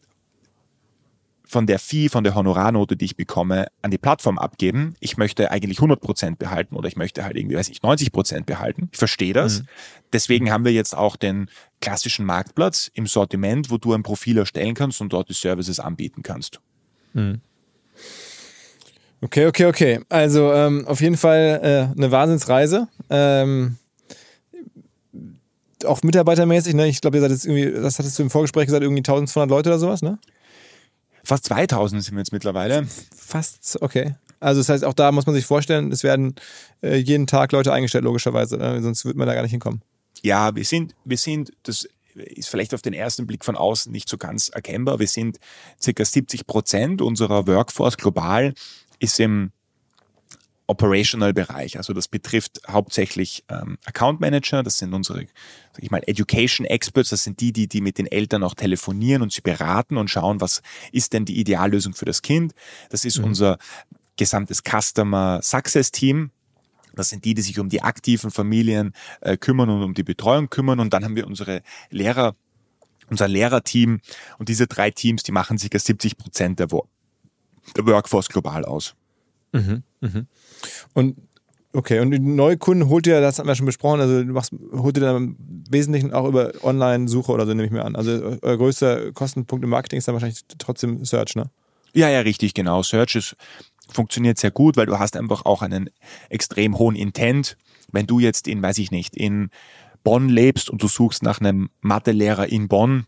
[1.50, 4.96] von der Fee, von der Honorarnote, die ich bekomme, an die Plattform abgeben.
[5.00, 8.46] Ich möchte eigentlich 100 Prozent behalten oder ich möchte halt irgendwie, weiß ich, 90 Prozent
[8.46, 8.90] behalten.
[8.92, 9.62] Ich verstehe das.
[9.62, 9.68] Mhm.
[10.12, 14.76] Deswegen haben wir jetzt auch den klassischen Marktplatz im Sortiment, wo du ein Profil erstellen
[14.76, 16.60] kannst und dort die Services anbieten kannst.
[17.14, 17.40] Mhm.
[19.22, 20.00] Okay, okay, okay.
[20.10, 22.88] Also ähm, auf jeden Fall äh, eine Wahnsinnsreise.
[23.10, 23.78] Ähm,
[25.86, 26.88] auch mitarbeitermäßig, ne?
[26.88, 29.70] Ich glaube, ihr seid jetzt irgendwie, das hattest du im Vorgespräch gesagt, irgendwie 1200 Leute
[29.70, 30.20] oder sowas, ne?
[31.24, 32.88] Fast 2000 sind wir jetzt mittlerweile.
[33.16, 34.16] Fast, okay.
[34.40, 36.36] Also das heißt, auch da muss man sich vorstellen, es werden
[36.82, 38.82] äh, jeden Tag Leute eingestellt, logischerweise, ne?
[38.82, 39.82] sonst wird man da gar nicht hinkommen.
[40.22, 44.10] Ja, wir sind, wir sind, das ist vielleicht auf den ersten Blick von außen nicht
[44.10, 45.00] so ganz erkennbar.
[45.00, 45.40] Wir sind
[45.82, 48.54] circa 70 Prozent unserer Workforce global
[49.00, 49.52] ist im
[50.68, 51.78] Operational-Bereich.
[51.78, 57.10] Also das betrifft hauptsächlich ähm, Account Manager, das sind unsere, sag ich mal, Education Experts,
[57.10, 60.42] das sind die, die, die mit den Eltern auch telefonieren und sie beraten und schauen,
[60.42, 62.54] was ist denn die Ideallösung für das Kind.
[62.90, 63.26] Das ist mhm.
[63.26, 63.58] unser
[64.18, 66.32] gesamtes Customer Success Team.
[66.94, 70.50] Das sind die, die sich um die aktiven Familien äh, kümmern und um die Betreuung
[70.50, 70.80] kümmern.
[70.80, 72.36] Und dann haben wir unsere Lehrer,
[73.10, 74.02] unser Lehrerteam.
[74.40, 76.68] Und diese drei Teams, die machen circa 70 Prozent der,
[77.76, 78.96] Workforce global aus.
[79.54, 80.28] Mhm, mhm.
[80.94, 81.18] Und
[81.74, 84.52] okay, und die neue Kunden holt ihr, das haben wir schon besprochen, also du machst,
[84.74, 85.38] holt ihr dann im
[85.70, 87.96] Wesentlichen auch über Online-Suche oder so, nehme ich mir an.
[87.96, 91.50] Also euer größter Kostenpunkt im Marketing ist dann wahrscheinlich trotzdem Search, ne?
[91.94, 92.84] Ja, ja, richtig, genau.
[92.84, 93.36] Search ist,
[93.90, 95.90] funktioniert sehr gut, weil du hast einfach auch einen
[96.30, 97.58] extrem hohen Intent.
[97.92, 99.50] Wenn du jetzt in, weiß ich nicht, in
[100.04, 103.06] Bonn lebst und du suchst nach einem Mathelehrer in Bonn,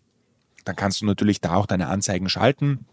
[0.66, 2.86] dann kannst du natürlich da auch deine Anzeigen schalten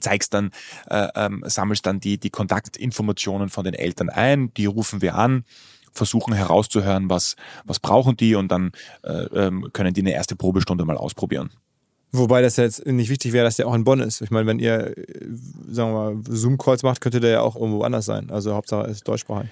[0.00, 0.50] zeigst dann,
[0.88, 5.44] äh, ähm, sammelst dann die, die Kontaktinformationen von den Eltern ein, die rufen wir an,
[5.92, 10.84] versuchen herauszuhören, was, was brauchen die und dann äh, ähm, können die eine erste Probestunde
[10.84, 11.50] mal ausprobieren.
[12.12, 14.20] Wobei das jetzt nicht wichtig wäre, dass der auch in Bonn ist.
[14.20, 15.04] Ich meine, wenn ihr, äh,
[15.70, 18.30] sagen wir mal, Zoom-Calls macht, könnte der ja auch irgendwo anders sein.
[18.30, 19.50] Also Hauptsache ist deutschsprachig.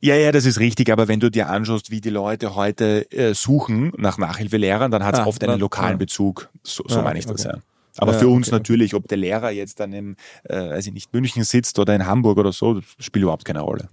[0.00, 3.34] Ja, ja, das ist richtig, aber wenn du dir anschaust, wie die Leute heute äh,
[3.34, 5.96] suchen nach Nachhilfelehrern, dann hat es ah, oft einen lokalen ja.
[5.96, 6.50] Bezug.
[6.62, 7.34] So, so ah, meine ich okay.
[7.34, 7.54] das ja.
[7.98, 11.12] Aber ja, für uns okay, natürlich, ob der Lehrer jetzt dann im, äh, weiß nicht,
[11.12, 13.88] München sitzt oder in Hamburg oder so, spielt überhaupt keine Rolle.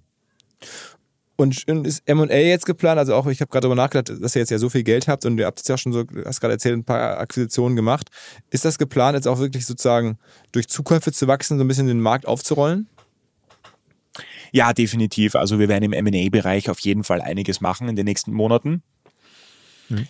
[1.37, 2.97] Und ist M&A jetzt geplant?
[2.97, 5.25] Also auch, ich habe gerade darüber nachgedacht, dass ihr jetzt ja so viel Geld habt
[5.25, 8.09] und ihr habt jetzt ja schon so, hast gerade erzählt, ein paar Akquisitionen gemacht.
[8.51, 10.17] Ist das geplant, jetzt auch wirklich sozusagen
[10.53, 12.87] durch Zukäufe zu wachsen, so ein bisschen den Markt aufzurollen?
[14.53, 15.35] Ja, definitiv.
[15.35, 18.81] Also wir werden im M&A-Bereich auf jeden Fall einiges machen in den nächsten Monaten.
[19.89, 20.07] Mhm.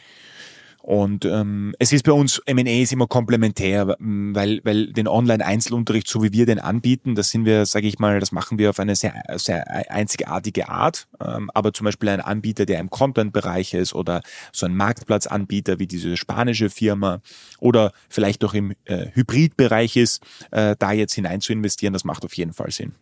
[0.85, 6.21] Und ähm, es ist bei uns, M&A ist immer komplementär, weil, weil den Online-Einzelunterricht, so
[6.21, 8.95] wie wir den anbieten, das sind wir, sage ich mal, das machen wir auf eine
[8.95, 11.07] sehr, sehr einzigartige Art.
[11.19, 14.21] Ähm, aber zum Beispiel ein Anbieter, der im Content-Bereich ist oder
[14.51, 17.19] so ein Marktplatzanbieter wie diese spanische Firma
[17.57, 20.21] oder vielleicht auch im äh, Hybrid-Bereich ist,
[20.51, 22.93] äh, da jetzt hinein zu investieren, das macht auf jeden Fall Sinn.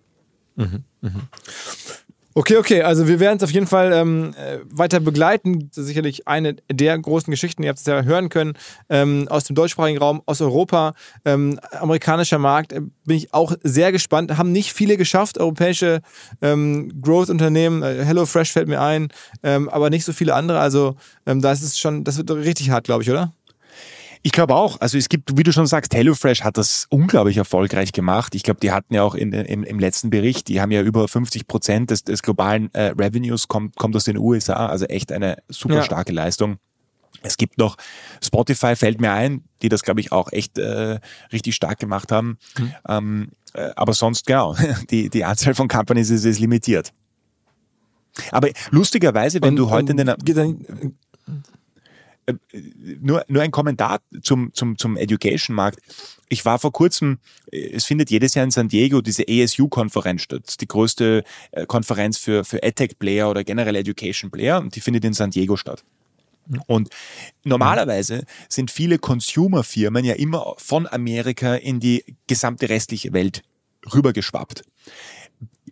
[0.55, 1.09] Mhm, mh.
[2.35, 5.69] Okay, okay, also wir werden es auf jeden Fall ähm, äh, weiter begleiten.
[5.71, 8.53] Sicherlich eine der großen Geschichten, ihr habt es ja hören können,
[8.89, 13.91] ähm, aus dem deutschsprachigen Raum, aus Europa, ähm, amerikanischer Markt, äh, bin ich auch sehr
[13.91, 14.35] gespannt.
[14.35, 16.01] Haben nicht viele geschafft, europäische
[16.41, 19.09] ähm, Growth-Unternehmen, äh, HelloFresh fällt mir ein,
[19.43, 20.59] ähm, aber nicht so viele andere.
[20.59, 20.95] Also
[21.27, 23.31] ähm, da ist es schon, das wird richtig hart, glaube ich, oder?
[24.25, 24.79] Ich glaube auch.
[24.79, 28.35] Also es gibt, wie du schon sagst, HelloFresh hat das unglaublich erfolgreich gemacht.
[28.35, 31.09] Ich glaube, die hatten ja auch in, im, im letzten Bericht, die haben ja über
[31.09, 34.67] 50 Prozent des, des globalen äh, Revenues kommt, kommt aus den USA.
[34.67, 35.83] Also echt eine super ja.
[35.83, 36.57] starke Leistung.
[37.21, 37.75] Es gibt noch
[38.23, 40.99] Spotify, fällt mir ein, die das, glaube ich, auch echt äh,
[41.33, 42.37] richtig stark gemacht haben.
[42.57, 42.73] Mhm.
[42.87, 44.55] Ähm, äh, aber sonst, genau,
[44.89, 46.93] die, die Anzahl von Companies ist, ist limitiert.
[48.31, 50.95] Aber lustigerweise, wenn und, du heute in den...
[52.25, 52.33] Äh,
[53.01, 55.79] nur, nur ein Kommentar zum, zum, zum Education-Markt.
[56.29, 57.19] Ich war vor kurzem,
[57.51, 60.61] äh, es findet jedes Jahr in San Diego diese ASU-Konferenz statt.
[60.61, 65.31] Die größte äh, Konferenz für, für EdTech-Player oder generell Education-Player und die findet in San
[65.31, 65.83] Diego statt.
[66.67, 66.89] Und
[67.43, 73.43] normalerweise sind viele Consumer-Firmen ja immer von Amerika in die gesamte restliche Welt
[73.93, 74.63] rübergeschwappt.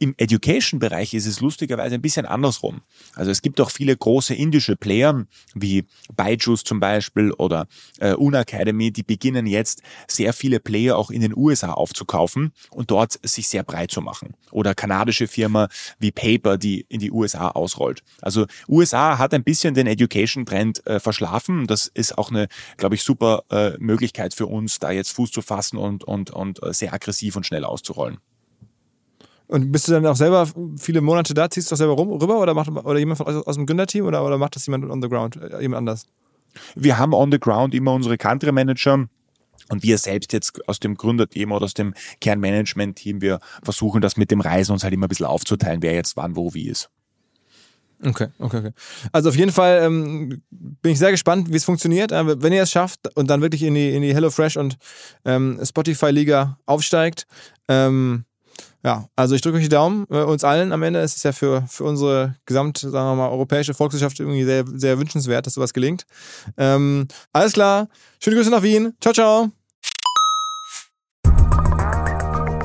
[0.01, 2.81] Im Education-Bereich ist es lustigerweise ein bisschen andersrum.
[3.13, 5.85] Also es gibt auch viele große indische Player, wie
[6.17, 7.67] Byju's zum Beispiel oder
[7.99, 13.19] äh, Unacademy, die beginnen jetzt sehr viele Player auch in den USA aufzukaufen und dort
[13.21, 14.33] sich sehr breit zu machen.
[14.49, 18.01] Oder kanadische Firma wie Paper, die in die USA ausrollt.
[18.23, 21.67] Also USA hat ein bisschen den Education-Trend äh, verschlafen.
[21.67, 22.47] Das ist auch eine,
[22.77, 26.63] glaube ich, super äh, Möglichkeit für uns, da jetzt Fuß zu fassen und, und, und
[26.63, 28.17] äh, sehr aggressiv und schnell auszurollen.
[29.51, 30.47] Und bist du dann auch selber
[30.77, 33.45] viele Monate da, ziehst du doch selber rum, rüber oder macht oder jemand von aus,
[33.45, 36.07] aus dem Gründerteam oder, oder macht das jemand on the ground, äh, jemand anders?
[36.75, 39.09] Wir haben on the ground immer unsere Country Manager.
[39.67, 44.31] Und wir selbst jetzt aus dem Gründerteam oder aus dem Kernmanagement-Team, wir versuchen das mit
[44.31, 46.89] dem Reisen uns halt immer ein bisschen aufzuteilen, wer jetzt wann, wo, wie ist.
[48.03, 48.71] Okay, okay, okay.
[49.11, 52.11] Also auf jeden Fall ähm, bin ich sehr gespannt, wie es funktioniert.
[52.11, 54.77] Äh, wenn ihr es schafft und dann wirklich in die, in die HelloFresh und
[55.25, 57.27] ähm, Spotify-Liga aufsteigt,
[57.67, 58.25] ähm,
[58.83, 60.99] ja, also ich drücke euch die Daumen, äh, uns allen am Ende.
[61.01, 64.97] Es ist ja für, für unsere gesamt, sagen wir mal, europäische Volkswirtschaft irgendwie sehr, sehr
[64.97, 66.05] wünschenswert, dass sowas gelingt.
[66.57, 67.87] Ähm, alles klar.
[68.19, 68.93] Schöne Grüße nach Wien.
[68.99, 69.51] Ciao, ciao.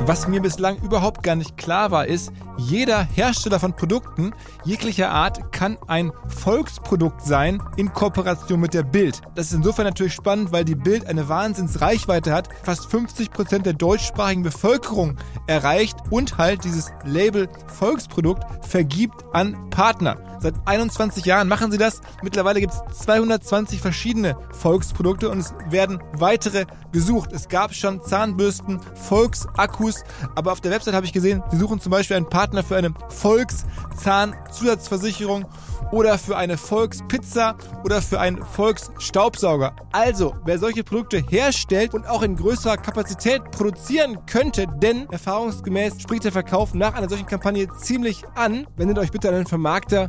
[0.06, 4.32] Was mir bislang überhaupt gar nicht klar war, ist, jeder Hersteller von Produkten
[4.64, 9.20] jeglicher Art kann ein Volksprodukt sein in Kooperation mit der Bild.
[9.34, 13.74] Das ist insofern natürlich spannend, weil die Bild eine Wahnsinnsreichweite hat, fast 50 Prozent der
[13.74, 20.16] deutschsprachigen Bevölkerung erreicht und halt dieses Label Volksprodukt vergibt an Partner.
[20.40, 22.00] Seit 21 Jahren machen sie das.
[22.22, 27.32] Mittlerweile gibt es 220 verschiedene Volksprodukte und es werden weitere gesucht.
[27.32, 30.04] Es gab schon Zahnbürsten, Volksakkus,
[30.34, 32.94] aber auf der Website habe ich gesehen, sie suchen zum Beispiel einen Partner für eine
[33.08, 35.46] Volkszahnzusatzversicherung
[35.92, 39.76] oder für eine Volkspizza oder für einen Volksstaubsauger.
[39.92, 46.24] Also, wer solche Produkte herstellt und auch in größerer Kapazität produzieren könnte, denn erfahrungsgemäß spricht
[46.24, 50.08] der Verkauf nach einer solchen Kampagne ziemlich an, wendet euch bitte an den Vermarkter